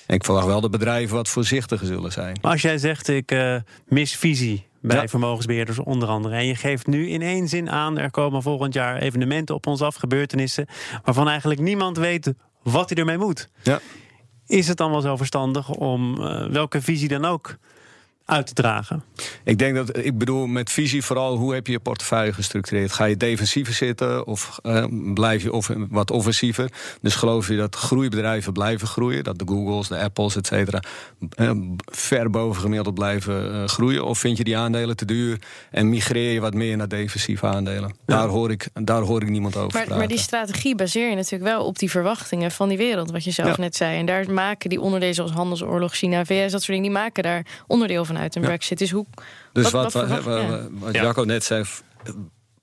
ik 0.07 0.23
verwacht 0.23 0.45
wel 0.45 0.61
dat 0.61 0.71
bedrijven 0.71 1.15
wat 1.15 1.29
voorzichtiger 1.29 1.87
zullen 1.87 2.11
zijn. 2.11 2.37
Maar 2.41 2.51
als 2.51 2.61
jij 2.61 2.77
zegt, 2.77 3.07
ik 3.07 3.31
uh, 3.31 3.55
mis 3.87 4.15
visie 4.15 4.67
bij 4.81 5.07
vermogensbeheerders 5.07 5.79
onder 5.79 6.07
andere. 6.07 6.35
En 6.35 6.45
je 6.45 6.55
geeft 6.55 6.87
nu 6.87 7.09
in 7.09 7.21
één 7.21 7.47
zin 7.47 7.69
aan... 7.69 7.97
er 7.97 8.11
komen 8.11 8.41
volgend 8.41 8.73
jaar 8.73 8.97
evenementen 8.97 9.55
op 9.55 9.67
ons 9.67 9.81
af, 9.81 9.95
gebeurtenissen... 9.95 10.67
waarvan 11.03 11.29
eigenlijk 11.29 11.59
niemand 11.59 11.97
weet 11.97 12.33
wat 12.63 12.89
hij 12.89 12.97
ermee 12.97 13.17
moet. 13.17 13.49
Ja. 13.63 13.79
Is 14.47 14.67
het 14.67 14.77
dan 14.77 14.91
wel 14.91 15.01
zo 15.01 15.15
verstandig 15.15 15.69
om 15.69 16.21
uh, 16.21 16.47
welke 16.47 16.81
visie 16.81 17.07
dan 17.07 17.25
ook 17.25 17.57
uit 18.25 18.47
te 18.47 18.53
dragen? 18.53 19.03
Ik 19.43 19.57
denk 19.57 19.75
dat, 19.75 19.97
ik 19.97 20.17
bedoel 20.17 20.47
met 20.47 20.71
visie 20.71 21.03
vooral 21.03 21.37
hoe 21.37 21.53
heb 21.53 21.65
je 21.65 21.71
je 21.71 21.79
portefeuille 21.79 22.33
gestructureerd? 22.33 22.91
Ga 22.91 23.05
je 23.05 23.17
defensiever 23.17 23.73
zitten 23.73 24.27
of 24.27 24.59
uh, 24.63 24.85
blijf 25.13 25.43
je 25.43 25.53
of, 25.53 25.69
wat 25.89 26.11
offensiever? 26.11 26.71
Dus 27.01 27.15
geloof 27.15 27.47
je 27.47 27.55
dat 27.55 27.75
groeibedrijven 27.75 28.53
blijven 28.53 28.87
groeien? 28.87 29.23
Dat 29.23 29.39
de 29.39 29.45
Googles, 29.47 29.87
de 29.87 29.97
Apples, 29.97 30.35
et 30.35 30.47
cetera, 30.47 30.79
uh, 31.37 31.51
ver 31.85 32.29
boven 32.29 32.61
gemiddeld 32.61 32.95
blijven 32.95 33.55
uh, 33.55 33.67
groeien? 33.67 34.05
Of 34.05 34.19
vind 34.19 34.37
je 34.37 34.43
die 34.43 34.57
aandelen 34.57 34.95
te 34.95 35.05
duur 35.05 35.39
en 35.71 35.89
migreer 35.89 36.33
je 36.33 36.39
wat 36.39 36.53
meer 36.53 36.77
naar 36.77 36.87
defensieve 36.87 37.47
aandelen? 37.47 37.95
Daar, 38.05 38.27
hoor 38.27 38.51
ik, 38.51 38.67
daar 38.73 39.01
hoor 39.01 39.21
ik 39.21 39.29
niemand 39.29 39.55
over 39.55 39.87
maar, 39.87 39.97
maar, 39.97 40.07
die 40.07 40.17
strategie 40.17 40.75
baseer 40.75 41.09
je 41.09 41.15
natuurlijk 41.15 41.51
wel 41.51 41.65
op 41.65 41.79
die 41.79 41.89
verwachtingen 41.89 42.51
van 42.51 42.69
die 42.69 42.77
wereld, 42.77 43.11
wat 43.11 43.23
je 43.23 43.31
zelf 43.31 43.57
net 43.57 43.75
zei. 43.75 43.99
En 43.99 44.05
daar 44.05 44.31
maken 44.31 44.69
die 44.69 44.81
onderdelen 44.81 45.15
zoals 45.15 45.31
handelsoorlog, 45.31 45.93
China, 45.93 46.25
VS, 46.25 46.51
dat 46.51 46.63
soort 46.63 46.65
dingen, 46.65 46.81
die 46.81 46.91
maken 46.91 47.23
daar 47.23 47.45
onderdeel 47.67 48.05
van 48.05 48.14
uit 48.17 48.35
een 48.35 48.41
brexit. 48.41 48.77
Dus 48.77 48.91
hoe. 48.91 49.05
Dus 49.53 49.71
wat, 49.71 49.93
wat, 49.93 50.23
wat, 50.23 50.93
Jacco 50.93 51.23
net 51.23 51.43
zei. 51.43 51.63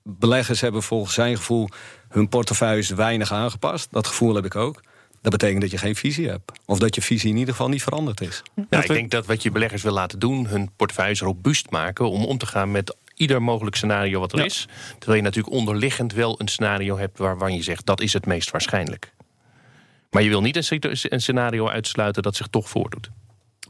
Beleggers 0.03 0.61
hebben 0.61 0.83
volgens 0.83 1.13
zijn 1.13 1.37
gevoel 1.37 1.69
hun 2.09 2.29
portefeuilles 2.29 2.89
weinig 2.89 3.31
aangepast. 3.31 3.87
Dat 3.91 4.07
gevoel 4.07 4.35
heb 4.35 4.45
ik 4.45 4.55
ook. 4.55 4.81
Dat 5.21 5.31
betekent 5.31 5.61
dat 5.61 5.71
je 5.71 5.77
geen 5.77 5.95
visie 5.95 6.29
hebt. 6.29 6.51
Of 6.65 6.79
dat 6.79 6.95
je 6.95 7.01
visie 7.01 7.29
in 7.29 7.37
ieder 7.37 7.53
geval 7.53 7.69
niet 7.69 7.83
veranderd 7.83 8.21
is. 8.21 8.41
Ja, 8.69 8.81
ik 8.81 8.87
denk 8.87 9.11
dat 9.11 9.25
wat 9.25 9.43
je 9.43 9.51
beleggers 9.51 9.83
wil 9.83 9.91
laten 9.91 10.19
doen, 10.19 10.47
hun 10.47 10.71
portefeuilles 10.75 11.21
robuust 11.21 11.69
maken 11.69 12.09
om 12.09 12.25
om 12.25 12.37
te 12.37 12.45
gaan 12.45 12.71
met 12.71 12.95
ieder 13.15 13.41
mogelijk 13.41 13.75
scenario 13.75 14.19
wat 14.19 14.33
er 14.33 14.45
is. 14.45 14.67
Terwijl 14.97 15.17
je 15.17 15.23
natuurlijk 15.23 15.55
onderliggend 15.55 16.13
wel 16.13 16.39
een 16.39 16.47
scenario 16.47 16.97
hebt 16.97 17.17
waarvan 17.17 17.53
je 17.53 17.63
zegt 17.63 17.85
dat 17.85 18.01
is 18.01 18.13
het 18.13 18.25
meest 18.25 18.51
waarschijnlijk. 18.51 19.13
Maar 20.11 20.23
je 20.23 20.29
wil 20.29 20.41
niet 20.41 20.55
een 20.55 21.21
scenario 21.21 21.69
uitsluiten 21.69 22.23
dat 22.23 22.35
zich 22.35 22.47
toch 22.47 22.69
voordoet. 22.69 23.09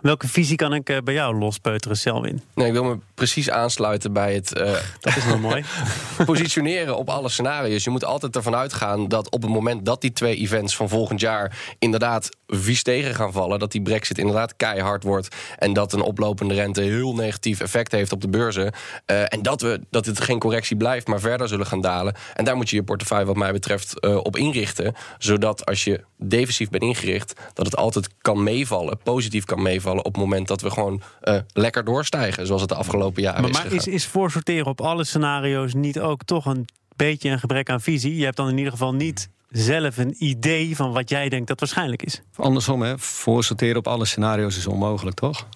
Welke 0.03 0.27
visie 0.27 0.55
kan 0.55 0.73
ik 0.73 0.89
eh, 0.89 0.97
bij 1.03 1.13
jou 1.13 1.35
lospeuteren, 1.35 1.97
Selwin? 1.97 2.41
Nee, 2.55 2.67
ik 2.67 2.73
wil 2.73 2.83
me 2.83 2.97
precies 3.13 3.49
aansluiten 3.49 4.13
bij 4.13 4.33
het... 4.33 4.57
Uh, 4.57 4.73
dat 4.99 5.15
is 5.15 5.25
wel 5.25 5.37
mooi. 5.37 5.63
positioneren 6.25 6.97
op 6.97 7.09
alle 7.09 7.29
scenario's. 7.29 7.83
Je 7.83 7.89
moet 7.89 8.05
altijd 8.05 8.35
ervan 8.35 8.55
uitgaan 8.55 9.07
dat 9.07 9.29
op 9.29 9.41
het 9.41 9.51
moment 9.51 9.85
dat 9.85 10.01
die 10.01 10.13
twee 10.13 10.35
events 10.35 10.75
van 10.75 10.89
volgend 10.89 11.19
jaar... 11.19 11.57
inderdaad 11.79 12.29
vies 12.47 12.83
tegen 12.83 13.15
gaan 13.15 13.31
vallen, 13.31 13.59
dat 13.59 13.71
die 13.71 13.81
brexit 13.81 14.17
inderdaad 14.17 14.55
keihard 14.55 15.03
wordt... 15.03 15.35
en 15.57 15.73
dat 15.73 15.93
een 15.93 16.01
oplopende 16.01 16.53
rente 16.53 16.81
heel 16.81 17.15
negatief 17.15 17.59
effect 17.59 17.91
heeft 17.91 18.11
op 18.11 18.21
de 18.21 18.29
beurzen... 18.29 18.73
Uh, 19.11 19.21
en 19.21 19.41
dat, 19.41 19.61
we, 19.61 19.81
dat 19.89 20.05
het 20.05 20.21
geen 20.21 20.39
correctie 20.39 20.77
blijft, 20.77 21.07
maar 21.07 21.19
verder 21.19 21.47
zullen 21.47 21.65
gaan 21.65 21.81
dalen. 21.81 22.15
En 22.33 22.45
daar 22.45 22.55
moet 22.55 22.69
je 22.69 22.75
je 22.75 22.83
portefeuille 22.83 23.25
wat 23.25 23.35
mij 23.35 23.51
betreft 23.51 24.01
op 24.01 24.37
inrichten... 24.37 24.93
zodat 25.17 25.65
als 25.65 25.83
je 25.83 26.03
defensief 26.17 26.69
bent 26.69 26.83
ingericht... 26.83 27.33
dat 27.53 27.65
het 27.65 27.75
altijd 27.75 28.09
kan 28.21 28.43
meevallen, 28.43 28.99
positief 29.03 29.45
kan 29.45 29.61
meevallen 29.61 29.92
op 29.97 30.13
het 30.13 30.17
moment 30.17 30.47
dat 30.47 30.61
we 30.61 30.69
gewoon 30.71 31.01
uh, 31.23 31.37
lekker 31.53 31.85
doorstijgen, 31.85 32.45
zoals 32.45 32.61
het 32.61 32.69
de 32.69 32.75
afgelopen 32.75 33.21
jaren 33.21 33.41
maar, 33.41 33.49
is. 33.49 33.57
Maar 33.57 33.71
is, 33.73 33.87
is 33.87 34.05
voorsorteren 34.05 34.65
op 34.65 34.81
alle 34.81 35.03
scenario's 35.03 35.73
niet 35.73 35.99
ook 35.99 36.23
toch 36.23 36.45
een 36.45 36.65
beetje 36.95 37.29
een 37.29 37.39
gebrek 37.39 37.69
aan 37.69 37.81
visie? 37.81 38.15
Je 38.15 38.23
hebt 38.23 38.37
dan 38.37 38.49
in 38.49 38.57
ieder 38.57 38.71
geval 38.71 38.93
niet 38.93 39.29
zelf 39.49 39.97
een 39.97 40.15
idee 40.17 40.75
van 40.75 40.91
wat 40.91 41.09
jij 41.09 41.29
denkt 41.29 41.47
dat 41.47 41.59
waarschijnlijk 41.59 42.03
is. 42.03 42.21
Andersom, 42.35 42.81
hè? 42.81 42.99
voorsorteren 42.99 43.77
op 43.77 43.87
alle 43.87 44.05
scenario's 44.05 44.57
is 44.57 44.67
onmogelijk, 44.67 45.15
toch? 45.15 45.47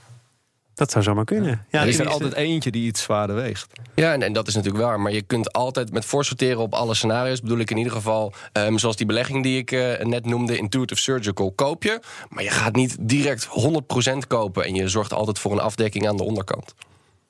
Dat 0.77 0.91
zou 0.91 1.03
zomaar 1.03 1.25
kunnen. 1.25 1.65
Ja, 1.69 1.82
er 1.82 1.88
is 1.88 1.99
er 1.99 2.08
altijd 2.08 2.34
eentje 2.34 2.71
die 2.71 2.86
iets 2.86 3.02
zwaarder 3.02 3.36
weegt. 3.36 3.67
Ja, 3.95 4.13
en, 4.13 4.21
en, 4.21 4.34
dat 4.34 4.47
is 4.47 4.56
natuurlijk 4.56 4.84
waar. 4.84 4.99
Maar 4.99 5.12
je 5.12 5.21
kunt 5.21 5.54
altijd 5.54 5.91
met 5.91 6.06
voorsorteren 6.06 6.62
op 6.62 6.73
alle 6.73 6.93
scenario's... 6.93 7.41
bedoel 7.41 7.58
ik 7.58 7.71
in 7.71 7.78
ieder 7.78 7.91
geval, 7.91 8.34
um, 8.54 8.78
zoals 8.78 8.95
die 8.95 9.06
belegging 9.06 9.43
die 9.43 9.58
ik 9.58 9.71
uh, 9.71 9.99
net 9.99 10.25
noemde... 10.25 10.58
Intuitive 10.58 11.02
Surgical, 11.02 11.52
koop 11.52 11.84
je. 11.84 11.99
Maar 12.30 12.43
je 12.43 12.49
gaat 12.49 12.75
niet 12.75 12.97
direct 12.99 13.47
100% 13.47 13.49
kopen... 14.28 14.65
en 14.65 14.75
je 14.75 14.88
zorgt 14.88 15.13
altijd 15.13 15.39
voor 15.39 15.52
een 15.52 15.60
afdekking 15.60 16.08
aan 16.08 16.17
de 16.17 16.23
onderkant. 16.23 16.73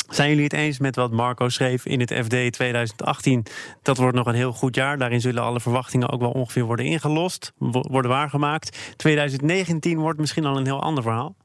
Zijn 0.10 0.30
jullie 0.30 0.44
het 0.44 0.54
eens 0.54 0.80
met 0.80 0.96
wat 0.96 1.12
Marco 1.12 1.50
schreef 1.50 1.86
in 1.86 2.00
het 2.00 2.14
FD 2.14 2.54
2018? 2.54 3.46
Dat 3.82 3.98
wordt 3.98 4.16
nog 4.16 4.28
een 4.28 4.36
heel 4.36 4.54
goed 4.54 4.76
jaar. 4.76 4.98
Daarin 4.98 5.22
zullen 5.22 5.44
alle 5.44 5.60
verwachtingen 5.60 6.10
ook 6.10 6.20
wel 6.20 6.32
ongeveer 6.32 6.64
worden 6.64 6.86
ingelost, 6.86 7.54
worden 7.58 8.12
waargemaakt. 8.12 8.78
2019 8.96 10.00
wordt 10.00 10.20
misschien 10.20 10.46
al 10.46 10.58
een 10.58 10.66
heel 10.66 10.82
ander 10.82 11.04
verhaal. 11.04 11.36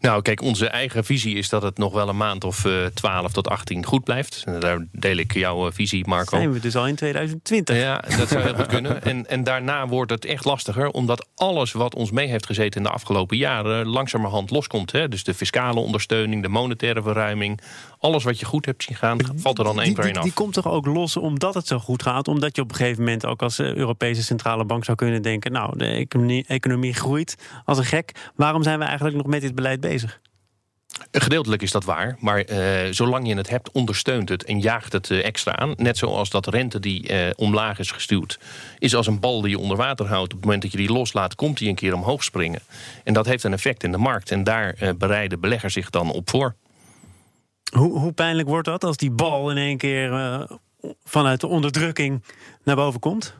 Nou, 0.00 0.22
kijk, 0.22 0.42
onze 0.42 0.68
eigen 0.68 1.04
visie 1.04 1.36
is 1.36 1.48
dat 1.48 1.62
het 1.62 1.78
nog 1.78 1.92
wel 1.92 2.08
een 2.08 2.16
maand 2.16 2.44
of 2.44 2.64
uh, 2.64 2.84
eh, 2.84 2.92
12 2.92 3.32
tot 3.32 3.48
18 3.48 3.84
goed 3.84 4.04
blijft. 4.04 4.44
Daar 4.60 4.86
deel 4.92 5.16
ik 5.16 5.32
jouw 5.32 5.66
eh, 5.66 5.72
visie, 5.72 6.06
Marco. 6.06 6.36
Zijn 6.36 6.52
we 6.52 6.60
dus 6.60 6.76
al 6.76 6.86
in 6.86 6.94
2020? 6.94 7.76
Ja, 7.76 8.04
dat 8.18 8.28
zou 8.28 8.42
heel 8.42 8.54
goed 8.54 8.66
kunnen. 8.76 9.02
En, 9.02 9.26
en 9.28 9.44
daarna 9.44 9.88
wordt 9.88 10.10
het 10.10 10.24
echt 10.24 10.44
lastiger, 10.44 10.88
omdat 10.88 11.26
alles 11.34 11.72
wat 11.72 11.94
ons 11.94 12.10
mee 12.10 12.28
heeft 12.28 12.46
gezeten 12.46 12.80
in 12.80 12.86
de 12.86 12.92
afgelopen 12.92 13.36
jaren 13.36 13.86
langzamerhand 13.86 14.50
loskomt. 14.50 14.92
Hè? 14.92 15.08
Dus 15.08 15.24
de 15.24 15.34
fiscale 15.34 15.80
ondersteuning, 15.80 16.42
de 16.42 16.48
monetaire 16.48 17.02
verruiming, 17.02 17.60
alles 17.98 18.24
wat 18.24 18.38
je 18.38 18.46
goed 18.46 18.66
hebt 18.66 18.82
zien 18.82 18.96
gaan, 18.96 19.18
valt 19.36 19.58
er 19.58 19.64
dan 19.64 19.80
één 19.80 19.94
per 19.94 20.04
één 20.04 20.16
af. 20.16 20.22
Die 20.22 20.32
komt 20.32 20.52
toch 20.52 20.68
ook 20.68 20.86
los 20.86 21.16
omdat 21.16 21.54
het 21.54 21.66
zo 21.66 21.78
goed 21.78 22.02
gaat? 22.02 22.28
Omdat 22.28 22.56
je 22.56 22.62
op 22.62 22.70
een 22.70 22.76
gegeven 22.76 23.02
moment 23.04 23.26
ook 23.26 23.42
als 23.42 23.58
eh, 23.58 23.74
Europese 23.74 24.22
Centrale 24.22 24.64
Bank 24.64 24.84
zou 24.84 24.96
kunnen 24.96 25.22
denken: 25.22 25.52
Nou, 25.52 25.78
de 25.78 25.86
economie, 25.86 26.44
economie 26.46 26.94
groeit 26.94 27.36
als 27.64 27.78
een 27.78 27.84
gek. 27.84 28.30
Waarom 28.34 28.62
zijn 28.62 28.78
we 28.78 28.84
eigenlijk 28.84 29.16
nog 29.16 29.26
met 29.26 29.40
dit 29.40 29.54
beleid 29.54 29.80
bezig? 29.80 30.20
Gedeeltelijk 31.10 31.62
is 31.62 31.70
dat 31.70 31.84
waar, 31.84 32.16
maar 32.20 32.50
uh, 32.50 32.58
zolang 32.90 33.28
je 33.28 33.34
het 33.34 33.48
hebt, 33.48 33.70
ondersteunt 33.70 34.28
het 34.28 34.44
en 34.44 34.60
jaagt 34.60 34.92
het 34.92 35.10
uh, 35.10 35.24
extra 35.24 35.56
aan. 35.56 35.74
Net 35.76 35.98
zoals 35.98 36.30
dat 36.30 36.46
rente 36.46 36.80
die 36.80 37.10
uh, 37.10 37.30
omlaag 37.36 37.78
is 37.78 37.90
gestuurd, 37.90 38.38
is 38.78 38.94
als 38.94 39.06
een 39.06 39.20
bal 39.20 39.40
die 39.40 39.50
je 39.50 39.58
onder 39.58 39.76
water 39.76 40.06
houdt. 40.06 40.32
Op 40.32 40.38
het 40.38 40.44
moment 40.44 40.62
dat 40.62 40.72
je 40.72 40.78
die 40.78 40.92
loslaat, 40.92 41.34
komt 41.34 41.58
die 41.58 41.68
een 41.68 41.74
keer 41.74 41.94
omhoog 41.94 42.24
springen. 42.24 42.60
En 43.04 43.14
dat 43.14 43.26
heeft 43.26 43.44
een 43.44 43.52
effect 43.52 43.82
in 43.82 43.92
de 43.92 43.98
markt 43.98 44.30
en 44.30 44.44
daar 44.44 44.94
bereiden 44.98 45.40
beleggers 45.40 45.72
zich 45.72 45.90
dan 45.90 46.10
op 46.12 46.30
voor. 46.30 46.54
Hoe, 47.74 47.98
hoe 47.98 48.12
pijnlijk 48.12 48.48
wordt 48.48 48.68
dat 48.68 48.84
als 48.84 48.96
die 48.96 49.10
bal 49.10 49.50
in 49.50 49.56
één 49.56 49.76
keer 49.76 50.46
vanuit 51.04 51.40
de 51.40 51.46
onderdrukking 51.46 52.22
naar 52.62 52.76
boven 52.76 53.00
komt? 53.00 53.34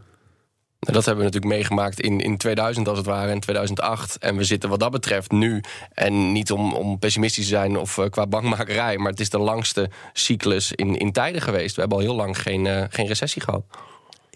Dat 0.93 1.05
hebben 1.05 1.25
we 1.25 1.31
natuurlijk 1.31 1.55
meegemaakt 1.55 2.01
in, 2.01 2.21
in 2.21 2.37
2000 2.37 2.89
als 2.89 2.99
het 2.99 3.07
ware, 3.07 3.33
in 3.33 3.41
2008. 3.41 4.19
En 4.19 4.37
we 4.37 4.45
zitten 4.45 4.69
wat 4.69 4.81
dat 4.81 4.91
betreft 4.91 5.31
nu, 5.31 5.61
en 5.93 6.33
niet 6.33 6.53
om, 6.53 6.75
om 6.75 6.99
pessimistisch 6.99 7.45
te 7.45 7.51
zijn 7.51 7.77
of 7.77 7.97
uh, 7.97 8.07
qua 8.09 8.27
bankmakerij... 8.27 8.97
maar 8.97 9.11
het 9.11 9.21
is 9.21 9.31
de 9.31 9.39
langste 9.39 9.91
cyclus 10.13 10.73
in, 10.73 10.97
in 10.97 11.13
tijden 11.13 11.43
geweest. 11.43 11.75
We 11.75 11.81
hebben 11.81 11.99
al 11.99 12.05
heel 12.05 12.15
lang 12.15 12.43
geen, 12.43 12.65
uh, 12.65 12.85
geen 12.91 13.07
recessie 13.07 13.43
gehad. 13.43 13.65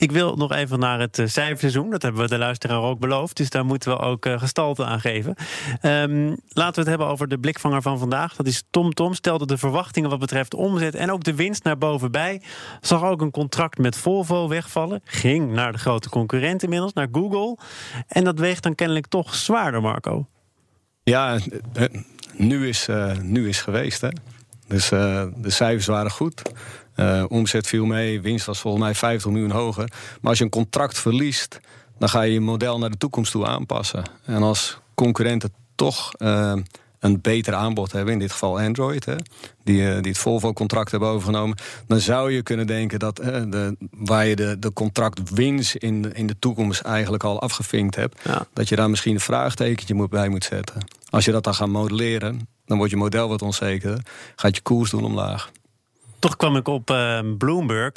Ik 0.00 0.12
wil 0.12 0.36
nog 0.36 0.52
even 0.52 0.78
naar 0.78 1.00
het 1.00 1.18
eh, 1.18 1.26
cijferseizoen. 1.26 1.90
Dat 1.90 2.02
hebben 2.02 2.20
we 2.22 2.28
de 2.28 2.38
luisteraar 2.38 2.82
ook 2.82 2.98
beloofd. 2.98 3.36
Dus 3.36 3.50
daar 3.50 3.64
moeten 3.64 3.90
we 3.90 3.98
ook 3.98 4.26
uh, 4.26 4.38
gestalte 4.38 4.84
aan 4.84 5.00
geven. 5.00 5.34
Um, 5.82 6.28
laten 6.48 6.74
we 6.74 6.80
het 6.80 6.88
hebben 6.88 7.06
over 7.06 7.28
de 7.28 7.38
blikvanger 7.38 7.82
van 7.82 7.98
vandaag. 7.98 8.36
Dat 8.36 8.46
is 8.46 8.62
TomTom. 8.70 8.94
Tom. 8.94 9.14
Stelde 9.14 9.46
de 9.46 9.58
verwachtingen 9.58 10.10
wat 10.10 10.18
betreft 10.18 10.54
omzet 10.54 10.94
en 10.94 11.10
ook 11.10 11.24
de 11.24 11.34
winst 11.34 11.64
naar 11.64 11.78
bovenbij. 11.78 12.42
Zag 12.80 13.02
ook 13.02 13.20
een 13.20 13.30
contract 13.30 13.78
met 13.78 13.96
Volvo 13.96 14.48
wegvallen. 14.48 15.00
Ging 15.04 15.52
naar 15.52 15.72
de 15.72 15.78
grote 15.78 16.08
concurrent 16.08 16.62
inmiddels, 16.62 16.92
naar 16.92 17.08
Google. 17.12 17.58
En 18.08 18.24
dat 18.24 18.38
weegt 18.38 18.62
dan 18.62 18.74
kennelijk 18.74 19.06
toch 19.06 19.34
zwaarder, 19.34 19.80
Marco. 19.80 20.26
Ja, 21.02 21.38
eh, 21.72 21.84
nu 22.36 22.68
is, 22.68 22.88
nu 23.22 23.48
is 23.48 23.60
geweest. 23.60 24.00
Hè? 24.00 24.08
Dus 24.66 24.88
de 24.88 25.30
cijfers 25.44 25.86
waren 25.86 26.10
goed. 26.10 26.42
Uh, 26.96 27.24
omzet 27.28 27.66
viel 27.66 27.84
mee, 27.84 28.20
winst 28.20 28.46
was 28.46 28.60
volgens 28.60 28.82
mij 28.82 28.94
50 28.94 29.30
miljoen 29.30 29.50
hoger. 29.50 29.92
Maar 30.20 30.30
als 30.30 30.38
je 30.38 30.44
een 30.44 30.50
contract 30.50 30.98
verliest, 30.98 31.60
dan 31.98 32.08
ga 32.08 32.22
je 32.22 32.32
je 32.32 32.40
model 32.40 32.78
naar 32.78 32.90
de 32.90 32.96
toekomst 32.96 33.32
toe 33.32 33.46
aanpassen. 33.46 34.04
En 34.24 34.42
als 34.42 34.78
concurrenten 34.94 35.52
toch 35.74 36.12
uh, 36.18 36.52
een 36.98 37.20
beter 37.20 37.54
aanbod 37.54 37.92
hebben, 37.92 38.12
in 38.12 38.18
dit 38.18 38.32
geval 38.32 38.60
Android, 38.60 39.04
hè, 39.04 39.14
die, 39.64 39.82
uh, 39.82 39.92
die 39.92 40.12
het 40.12 40.18
Volvo-contract 40.18 40.90
hebben 40.90 41.08
overgenomen, 41.08 41.56
dan 41.86 42.00
zou 42.00 42.32
je 42.32 42.42
kunnen 42.42 42.66
denken 42.66 42.98
dat 42.98 43.16
de, 43.16 43.76
waar 43.90 44.26
je 44.26 44.36
de, 44.36 44.58
de 44.58 44.72
contractwinst 44.72 45.74
in, 45.74 46.02
de, 46.02 46.12
in 46.12 46.26
de 46.26 46.36
toekomst 46.38 46.80
eigenlijk 46.80 47.24
al 47.24 47.40
afgevinkt 47.40 47.96
hebt, 47.96 48.22
dat 48.52 48.68
je 48.68 48.76
daar 48.76 48.90
misschien 48.90 49.14
een 49.14 49.20
vraagtekentje 49.20 50.08
bij 50.08 50.28
moet 50.28 50.44
zetten. 50.44 50.86
Als 51.10 51.24
je 51.24 51.32
dat 51.32 51.44
dan 51.44 51.54
gaat 51.54 51.68
modelleren, 51.68 52.48
dan 52.66 52.76
wordt 52.76 52.92
je 52.92 52.98
model 52.98 53.28
wat 53.28 53.42
onzeker. 53.42 54.02
Gaat 54.36 54.56
je 54.56 54.62
koers 54.62 54.90
doen 54.90 55.04
omlaag. 55.04 55.50
Toch 56.20 56.36
kwam 56.36 56.56
ik 56.56 56.68
op 56.68 56.90
uh, 56.90 57.18
Bloomberg. 57.38 57.92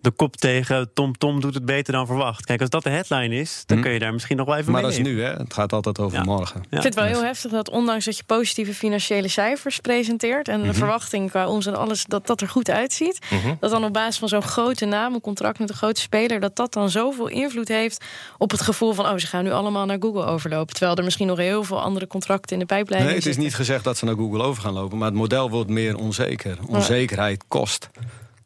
De 0.00 0.10
kop 0.10 0.36
tegen 0.36 0.90
Tom 0.94 1.18
Tom 1.18 1.40
doet 1.40 1.54
het 1.54 1.64
beter 1.64 1.92
dan 1.92 2.06
verwacht. 2.06 2.44
Kijk, 2.44 2.60
als 2.60 2.70
dat 2.70 2.82
de 2.82 2.90
headline 2.90 3.34
is, 3.34 3.62
dan 3.66 3.76
hm. 3.76 3.82
kun 3.82 3.92
je 3.92 3.98
daar 3.98 4.12
misschien 4.12 4.36
nog 4.36 4.46
wel 4.46 4.56
even 4.56 4.72
maar 4.72 4.82
mee. 4.82 4.90
Maar 4.90 4.98
dat 4.98 5.06
is 5.06 5.14
nu, 5.14 5.22
hè? 5.22 5.32
Het 5.32 5.54
gaat 5.54 5.72
altijd 5.72 5.98
over 5.98 6.24
morgen. 6.24 6.60
Ik 6.60 6.66
vind 6.70 6.84
het 6.84 6.94
wel 6.94 7.04
heel 7.04 7.24
heftig 7.24 7.50
dat 7.50 7.70
ondanks 7.70 8.04
dat 8.04 8.16
je 8.16 8.22
positieve 8.24 8.74
financiële 8.74 9.28
cijfers 9.28 9.78
presenteert... 9.78 10.48
en 10.48 10.60
de 10.60 10.66
mhm. 10.66 10.76
verwachting 10.76 11.30
qua 11.30 11.48
ons 11.48 11.66
en 11.66 11.76
alles, 11.76 12.04
dat 12.04 12.26
dat 12.26 12.40
er 12.40 12.48
goed 12.48 12.70
uitziet... 12.70 13.18
Mhm. 13.30 13.54
dat 13.60 13.70
dan 13.70 13.84
op 13.84 13.92
basis 13.92 14.18
van 14.18 14.28
zo'n 14.28 14.42
grote 14.42 14.84
naam, 14.84 15.14
een 15.14 15.20
contract 15.20 15.58
met 15.58 15.68
een 15.70 15.76
grote 15.76 16.00
speler... 16.00 16.40
dat 16.40 16.56
dat 16.56 16.72
dan 16.72 16.90
zoveel 16.90 17.28
invloed 17.28 17.68
heeft 17.68 18.04
op 18.38 18.50
het 18.50 18.60
gevoel 18.60 18.92
van... 18.92 19.06
oh, 19.06 19.16
ze 19.16 19.26
gaan 19.26 19.44
nu 19.44 19.50
allemaal 19.50 19.86
naar 19.86 19.98
Google 20.00 20.24
overlopen. 20.24 20.74
Terwijl 20.74 20.96
er 20.96 21.04
misschien 21.04 21.26
nog 21.26 21.38
heel 21.38 21.64
veel 21.64 21.80
andere 21.80 22.06
contracten 22.06 22.52
in 22.52 22.58
de 22.58 22.66
pijplijn 22.66 23.04
Nee, 23.04 23.14
het 23.14 23.26
is 23.26 23.36
niet 23.36 23.54
gezegd 23.54 23.84
dat 23.84 23.96
ze 23.96 24.04
naar 24.04 24.16
Google 24.16 24.42
over 24.42 24.62
gaan 24.62 24.72
lopen... 24.72 24.98
maar 24.98 25.08
het 25.08 25.16
model 25.16 25.50
wordt 25.50 25.70
meer 25.70 25.96
onzeker. 25.96 26.58
Onzekerheid 26.66 27.44
kost 27.48 27.59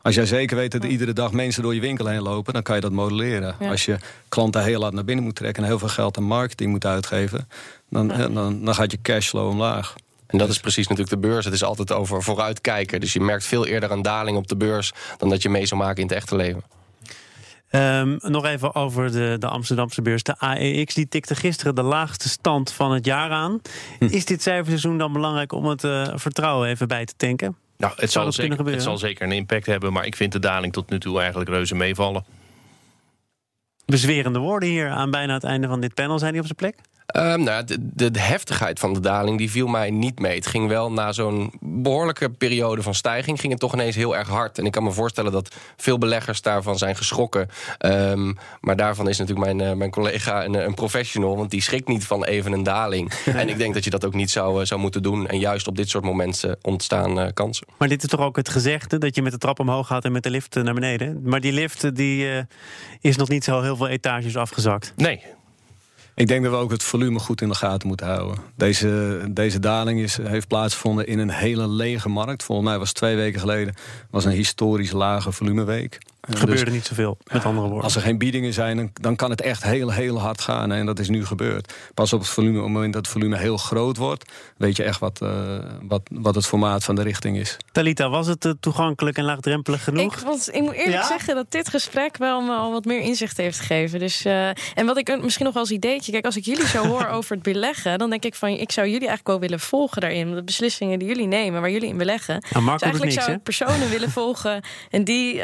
als 0.03 0.15
jij 0.15 0.27
zeker 0.27 0.57
weet 0.57 0.73
dat 0.73 0.83
er 0.83 0.89
iedere 0.89 1.13
dag 1.13 1.33
mensen 1.33 1.63
door 1.63 1.75
je 1.75 1.81
winkel 1.81 2.07
heen 2.07 2.23
lopen... 2.23 2.53
dan 2.53 2.63
kan 2.63 2.75
je 2.75 2.81
dat 2.81 2.93
modelleren. 2.93 3.57
Als 3.59 3.85
je 3.85 3.97
klanten 4.29 4.65
heel 4.65 4.81
laat 4.81 4.93
naar 4.93 5.05
binnen 5.05 5.25
moet 5.25 5.35
trekken... 5.35 5.63
en 5.63 5.69
heel 5.69 5.79
veel 5.79 5.89
geld 5.89 6.17
aan 6.17 6.25
marketing 6.25 6.71
moet 6.71 6.87
uitgeven... 6.87 7.49
dan, 7.91 8.09
dan, 8.09 8.65
dan 8.65 8.75
gaat 8.75 8.91
je 8.91 8.99
cashflow 9.03 9.49
omlaag. 9.49 9.95
En 10.27 10.39
dat 10.39 10.49
is 10.49 10.59
precies 10.59 10.87
natuurlijk 10.87 11.23
de 11.23 11.29
beurs. 11.29 11.45
Het 11.45 11.55
is 11.55 11.65
altijd 11.65 11.93
over 11.93 12.23
vooruitkijken. 12.23 13.01
Dus 13.01 13.13
je 13.13 13.21
merkt 13.21 13.45
veel 13.45 13.67
eerder 13.67 13.91
een 13.91 14.03
daling 14.03 14.37
op 14.37 14.49
de 14.49 14.57
beurs... 14.57 14.93
dan 15.19 15.29
dat 15.29 15.43
je 15.43 15.49
mee 15.49 15.67
zou 15.67 15.81
maken 15.81 16.03
in 16.03 16.09
het 16.09 16.17
echte 16.17 16.37
leven. 16.37 16.63
Um, 17.71 18.19
nog 18.21 18.45
even 18.45 18.75
over 18.75 19.13
de, 19.13 19.37
de 19.39 19.49
Amsterdamse 19.49 20.03
beurs. 20.03 20.23
De 20.23 20.39
AEX 20.39 20.95
die 20.95 21.09
tikte 21.09 21.35
gisteren 21.35 21.75
de 21.75 21.83
laagste 21.83 22.29
stand 22.29 22.73
van 22.73 22.93
het 22.93 23.05
jaar 23.05 23.31
aan. 23.31 23.61
Hm. 23.99 24.05
Is 24.05 24.25
dit 24.25 24.43
cijferseizoen 24.43 24.99
dan 24.99 25.13
belangrijk 25.13 25.53
om 25.53 25.67
het 25.67 25.85
uh, 25.85 26.09
vertrouwen 26.15 26.69
even 26.69 26.89
bij 26.89 27.05
te 27.05 27.15
tanken? 27.17 27.57
Nou, 27.85 27.97
het 28.01 28.11
zal, 28.11 28.33
zeker, 28.33 28.67
het 28.67 28.83
zal 28.83 28.99
zeker 28.99 29.25
een 29.25 29.33
impact 29.33 29.67
hebben, 29.67 29.93
maar 29.93 30.07
ik 30.07 30.17
vind 30.17 30.33
de 30.33 30.39
daling 30.39 30.73
tot 30.73 30.91
nu 30.91 31.01
toe 31.01 31.19
eigenlijk 31.21 31.51
reuze 31.51 31.75
meevallen. 31.75 32.25
Bezwerende 33.87 34.39
woorden 34.39 34.69
hier 34.69 34.89
aan 34.89 35.11
bijna 35.11 35.35
het 35.35 35.45
einde 35.45 35.67
van 35.67 35.81
dit 35.81 35.95
panel. 35.95 36.19
Zijn 36.19 36.33
die 36.33 36.41
op 36.41 36.47
zijn 36.47 36.59
plek? 36.59 36.77
Ehm, 37.15 37.43
nou, 37.43 37.65
de, 37.65 38.11
de, 38.11 38.21
heftigheid 38.21 38.79
van 38.79 38.93
de 38.93 39.01
daling 39.01 39.39
die 39.39 39.51
viel 39.51 39.67
mij 39.67 39.91
niet 39.91 40.19
mee. 40.19 40.35
Het 40.35 40.47
ging 40.47 40.69
wel 40.69 40.93
na 40.93 41.13
zo'n 41.13 41.53
behoorlijke 41.61 42.31
periode 42.31 42.83
van 42.83 42.95
stijging... 42.95 43.41
ging 43.41 43.53
het 43.53 43.61
toch 43.61 43.75
ineens 43.75 43.97
heel 43.97 44.17
erg 44.17 44.29
hard. 44.29 44.59
En 44.59 44.65
ik 44.65 44.73
kan 44.73 44.83
me 44.83 44.91
voorstellen 44.91 45.33
dat 45.33 45.55
veel 45.77 45.99
beleggers 45.99 46.43
daarvan 46.43 46.79
zijn 46.79 46.97
geschrokken. 46.97 47.49
Ehm, 47.79 48.33
maar 48.61 48.77
daarvan 48.77 49.09
is 49.09 49.19
natuurlijk 49.19 49.47
mijn, 49.47 49.71
uh, 49.71 49.77
mijn 49.77 49.91
collega 49.91 50.45
een, 50.45 50.55
een, 50.55 50.75
professional... 50.75 51.37
want 51.37 51.51
die 51.51 51.63
schrikt 51.63 51.89
niet 51.89 52.07
van 52.07 52.25
even 52.25 52.53
een 52.53 52.63
daling. 52.63 53.13
en 53.25 53.49
ik 53.49 53.59
denk 53.59 53.75
dat 53.75 53.85
je 53.85 53.91
dat 53.91 54.05
ook 54.05 54.15
niet 54.15 54.31
zou, 54.31 54.61
uh, 54.61 54.67
zou 54.67 54.81
moeten 54.81 55.03
doen. 55.03 55.29
En 55.29 55.39
juist 55.39 55.67
op 55.67 55.77
dit 55.77 55.89
soort 55.89 56.05
momenten 56.05 56.59
ontstaan 56.63 57.19
uh, 57.19 57.27
kansen. 57.35 57.67
Maar 57.79 57.89
dit 57.89 58.03
is 58.03 58.09
toch 58.09 58.21
ook 58.21 58.37
het 58.37 58.49
gezegde... 58.49 58.99
dat 58.99 59.15
je 59.15 59.23
met 59.23 59.33
de 59.33 59.39
trap 59.39 59.61
omhoog 59.61 59.87
gaat 59.87 60.05
en 60.05 60.13
met 60.13 60.23
de 60.23 60.31
lift 60.31 60.55
naar 60.55 60.75
beneden? 60.75 61.21
Maar 61.25 61.41
die 61.41 61.53
lift 61.53 61.97
die, 61.97 62.47
is 63.01 63.17
nog 63.17 63.29
niet 63.29 63.45
zo 63.45 63.63
heel 63.63 63.77
veel 63.77 63.89
etages 63.89 64.37
afgezakt. 64.37 64.93
Nee, 64.97 65.21
ik 66.15 66.27
denk 66.27 66.43
dat 66.43 66.53
we 66.53 66.59
ook 66.59 66.71
het 66.71 66.83
volume 66.83 67.19
goed 67.19 67.41
in 67.41 67.49
de 67.49 67.55
gaten 67.55 67.89
moeten 67.89 68.07
houden. 68.07 68.39
Deze, 68.57 69.21
deze 69.31 69.59
daling 69.59 70.01
is, 70.01 70.17
heeft 70.17 70.49
plaatsgevonden 70.49 71.07
in 71.07 71.19
een 71.19 71.31
hele 71.31 71.69
lege 71.69 72.09
markt. 72.09 72.43
Volgens 72.43 72.69
mij 72.69 72.79
was 72.79 72.93
twee 72.93 73.17
weken 73.17 73.41
geleden 73.41 73.75
was 74.11 74.25
een 74.25 74.33
historisch 74.33 74.93
lage 74.93 75.33
volumeweek. 75.33 75.99
Er 76.27 76.37
gebeurde 76.37 76.65
dus, 76.65 76.75
niet 76.75 76.87
zoveel, 76.87 77.19
met 77.33 77.45
andere 77.45 77.67
woorden. 77.67 77.85
Als 77.85 77.97
er 77.97 78.03
geen 78.03 78.19
biedingen 78.19 78.53
zijn, 78.53 78.77
dan, 78.77 78.91
dan, 78.93 79.17
kan 79.17 79.31
het 79.31 79.41
echt 79.41 79.63
heel, 79.63 79.91
heel 79.91 80.21
hard 80.21 80.41
gaan. 80.41 80.73
En 80.73 80.87
dat 80.87 80.99
is 80.99 81.09
nu 81.09 81.27
gebeurd. 81.27 81.75
Pas 81.95 82.13
op 82.13 82.21
het 82.21 82.29
volume, 82.29 82.59
op 82.59 82.65
het 82.65 82.73
moment 82.73 82.93
dat 82.93 83.03
het 83.03 83.13
volume 83.13 83.37
heel 83.37 83.57
groot 83.57 83.97
wordt... 83.97 84.33
weet 84.57 84.77
je 84.77 84.83
echt 84.83 85.01
wat, 85.01 85.21
uh, 85.23 85.31
wat, 85.83 86.03
wat 86.13 86.35
het 86.35 86.47
formaat 86.47 86.85
van 86.85 86.95
de 86.95 87.03
richting 87.03 87.37
is. 87.37 87.57
Talita, 87.73 88.09
was 88.09 88.27
het 88.27 88.45
uh, 88.45 88.53
toegankelijk 88.61 89.17
en 89.17 89.25
laagdrempelig 89.25 89.85
genoeg? 89.85 90.17
Ik, 90.17 90.19
was, 90.19 90.49
ik 90.49 90.61
moet 90.61 90.73
eerlijk 90.73 91.05
zeggen 91.05 91.35
dat 91.35 91.51
dit 91.51 91.69
gesprek 91.69 92.17
wel 92.17 92.41
me 92.41 92.53
al 92.53 92.73
wat 92.73 92.85
meer 92.85 93.01
inzicht 93.01 93.37
heeft 93.37 93.59
gegeven. 93.59 93.99
Dus, 93.99 94.27
uh, 94.27 94.49
en 94.49 94.87
wat 94.87 94.97
ik 94.97 95.23
misschien 95.23 95.47
nog 95.47 95.57
als 95.57 95.71
ideetje... 95.71 96.13
Kijk, 96.13 96.25
als 96.25 96.37
ik 96.37 96.45
jullie 96.45 96.67
zo 96.67 96.87
hoor 96.87 97.07
over 97.17 97.35
het 97.35 97.43
beleggen... 97.43 97.99
dan 97.99 98.11
denk 98.11 98.25
ik 98.25 98.35
van, 98.35 98.49
ik 98.49 98.73
zou 98.73 98.87
jullie 98.87 99.09
eigenlijk 99.09 99.29
wel 99.29 99.41
willen 99.41 99.61
volgen 99.61 100.01
daarin. 100.01 100.35
De 100.35 100.43
beslissingen 100.43 100.99
die 100.99 101.09
jullie 101.09 101.27
nemen, 101.27 101.61
waar 101.61 101.71
jullie 101.71 101.89
in 101.89 101.97
beleggen. 101.97 102.43
Nou, 102.51 102.65
Marco 102.65 102.73
dus 102.73 102.83
eigenlijk 102.83 103.13
niks, 103.13 103.25
zou 103.25 103.37
ik 103.37 103.43
personen 103.43 103.91
willen 103.91 104.11
volgen... 104.11 104.63
en 104.91 105.05
die, 105.05 105.35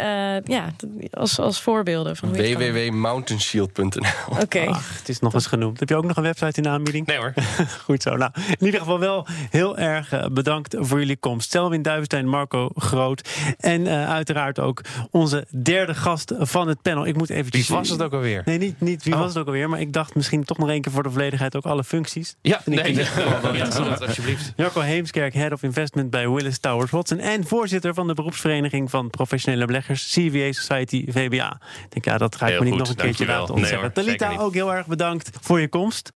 ja, 0.44 0.69
als, 1.10 1.38
als 1.38 1.62
voorbeelden. 1.62 2.16
van 2.16 2.32
www.mountainshield.nl 2.32 4.38
Oké. 4.40 4.60
Het 4.98 5.08
is 5.08 5.18
nog 5.18 5.34
eens 5.34 5.46
genoemd. 5.46 5.80
Heb 5.80 5.88
je 5.88 5.96
ook 5.96 6.04
nog 6.04 6.16
een 6.16 6.22
website 6.22 6.56
in 6.56 6.62
de 6.62 6.68
aanbieding? 6.68 7.06
Nee 7.06 7.16
hoor. 7.16 7.34
Goed 7.84 8.02
zo. 8.02 8.16
Nou, 8.16 8.30
in 8.58 8.64
ieder 8.64 8.80
geval 8.80 8.98
wel 8.98 9.26
heel 9.50 9.78
erg 9.78 10.12
eh, 10.12 10.26
bedankt 10.26 10.76
voor 10.78 10.98
jullie 10.98 11.16
komst. 11.16 11.46
Stelwin 11.46 11.82
Duivenstein, 11.82 12.28
Marco 12.28 12.70
Groot. 12.74 13.28
En 13.58 13.80
uh, 13.80 14.10
uiteraard 14.10 14.58
ook 14.58 14.80
onze 15.10 15.46
derde 15.62 15.94
gast 15.94 16.32
van 16.38 16.68
het 16.68 16.82
panel. 16.82 17.06
Ik 17.06 17.16
moet 17.16 17.30
eventjes... 17.30 17.68
Wie 17.68 17.76
was 17.76 17.88
het 17.88 18.02
ook 18.02 18.12
alweer? 18.12 18.42
Nee, 18.44 18.58
niet, 18.58 18.80
niet 18.80 19.04
wie 19.04 19.14
oh. 19.14 19.20
was 19.20 19.28
het 19.28 19.38
ook 19.38 19.46
alweer. 19.46 19.68
Maar 19.68 19.80
ik 19.80 19.92
dacht 19.92 20.14
misschien 20.14 20.44
toch 20.44 20.58
nog 20.58 20.68
één 20.68 20.80
keer 20.80 20.92
voor 20.92 21.02
de 21.02 21.10
volledigheid 21.10 21.56
ook 21.56 21.64
alle 21.64 21.84
functies. 21.84 22.36
Ja, 22.42 22.60
nee. 22.64 22.82
nee. 22.82 22.94
ja, 23.52 23.68
alsjeblieft. 24.00 24.52
Jacco 24.56 24.80
Heemskerk, 24.80 25.34
Head 25.34 25.52
of 25.52 25.62
Investment 25.62 26.10
bij 26.10 26.28
Willis 26.28 26.58
Towers 26.58 26.90
Watson. 26.90 27.18
En 27.18 27.46
voorzitter 27.46 27.94
van 27.94 28.06
de 28.06 28.14
beroepsvereniging 28.14 28.90
van 28.90 29.10
professionele 29.10 29.64
beleggers, 29.64 30.12
CVA 30.12 30.52
Society 30.60 31.04
VBA. 31.08 31.60
Ik 31.84 31.90
denk, 31.90 32.04
ja, 32.04 32.18
dat 32.18 32.36
ga 32.36 32.48
ik 32.48 32.58
me 32.58 32.64
niet 32.64 32.78
nog 32.78 32.88
een 32.88 32.94
keertje 32.94 33.26
laten 33.26 33.54
ontzeggen. 33.54 33.80
Nee, 33.94 34.16
Talita, 34.18 34.36
ook 34.36 34.54
heel 34.54 34.74
erg 34.74 34.86
bedankt 34.86 35.30
voor 35.40 35.60
je 35.60 35.68
komst. 35.68 36.12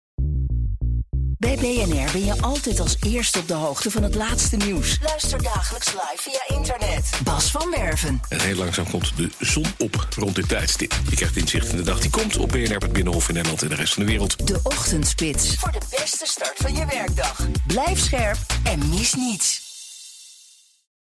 Bij 1.41 1.55
BNR 1.55 2.11
ben 2.11 2.25
je 2.25 2.41
altijd 2.41 2.79
als 2.79 2.97
eerste 3.05 3.39
op 3.39 3.47
de 3.47 3.53
hoogte 3.53 3.91
van 3.91 4.03
het 4.03 4.15
laatste 4.15 4.57
nieuws. 4.57 4.99
Luister 5.03 5.43
dagelijks 5.43 5.93
live 5.93 6.17
via 6.17 6.57
internet. 6.57 7.09
Bas 7.23 7.51
van 7.51 7.71
Werven. 7.71 8.21
En 8.29 8.39
heel 8.39 8.55
langzaam 8.55 8.89
komt 8.89 9.17
de 9.17 9.29
zon 9.39 9.65
op 9.77 10.07
rond 10.17 10.35
dit 10.35 10.47
tijdstip. 10.47 10.93
Je 11.09 11.15
krijgt 11.15 11.37
inzicht 11.37 11.69
in 11.69 11.77
de 11.77 11.83
dag 11.83 11.99
die 11.99 12.09
komt 12.09 12.37
op 12.37 12.49
BNR, 12.49 12.77
het 12.77 12.93
Binnenhof 12.93 13.27
in 13.27 13.33
Nederland 13.33 13.61
en 13.61 13.69
de 13.69 13.75
rest 13.75 13.93
van 13.93 14.03
de 14.03 14.09
wereld. 14.09 14.47
De 14.47 14.59
Ochtendspits. 14.63 15.55
Voor 15.55 15.71
de 15.71 15.81
beste 15.89 16.25
start 16.25 16.57
van 16.57 16.75
je 16.75 16.85
werkdag. 16.85 17.47
Blijf 17.67 17.99
scherp 17.99 18.37
en 18.63 18.89
mis 18.89 19.13
niets. 19.13 19.70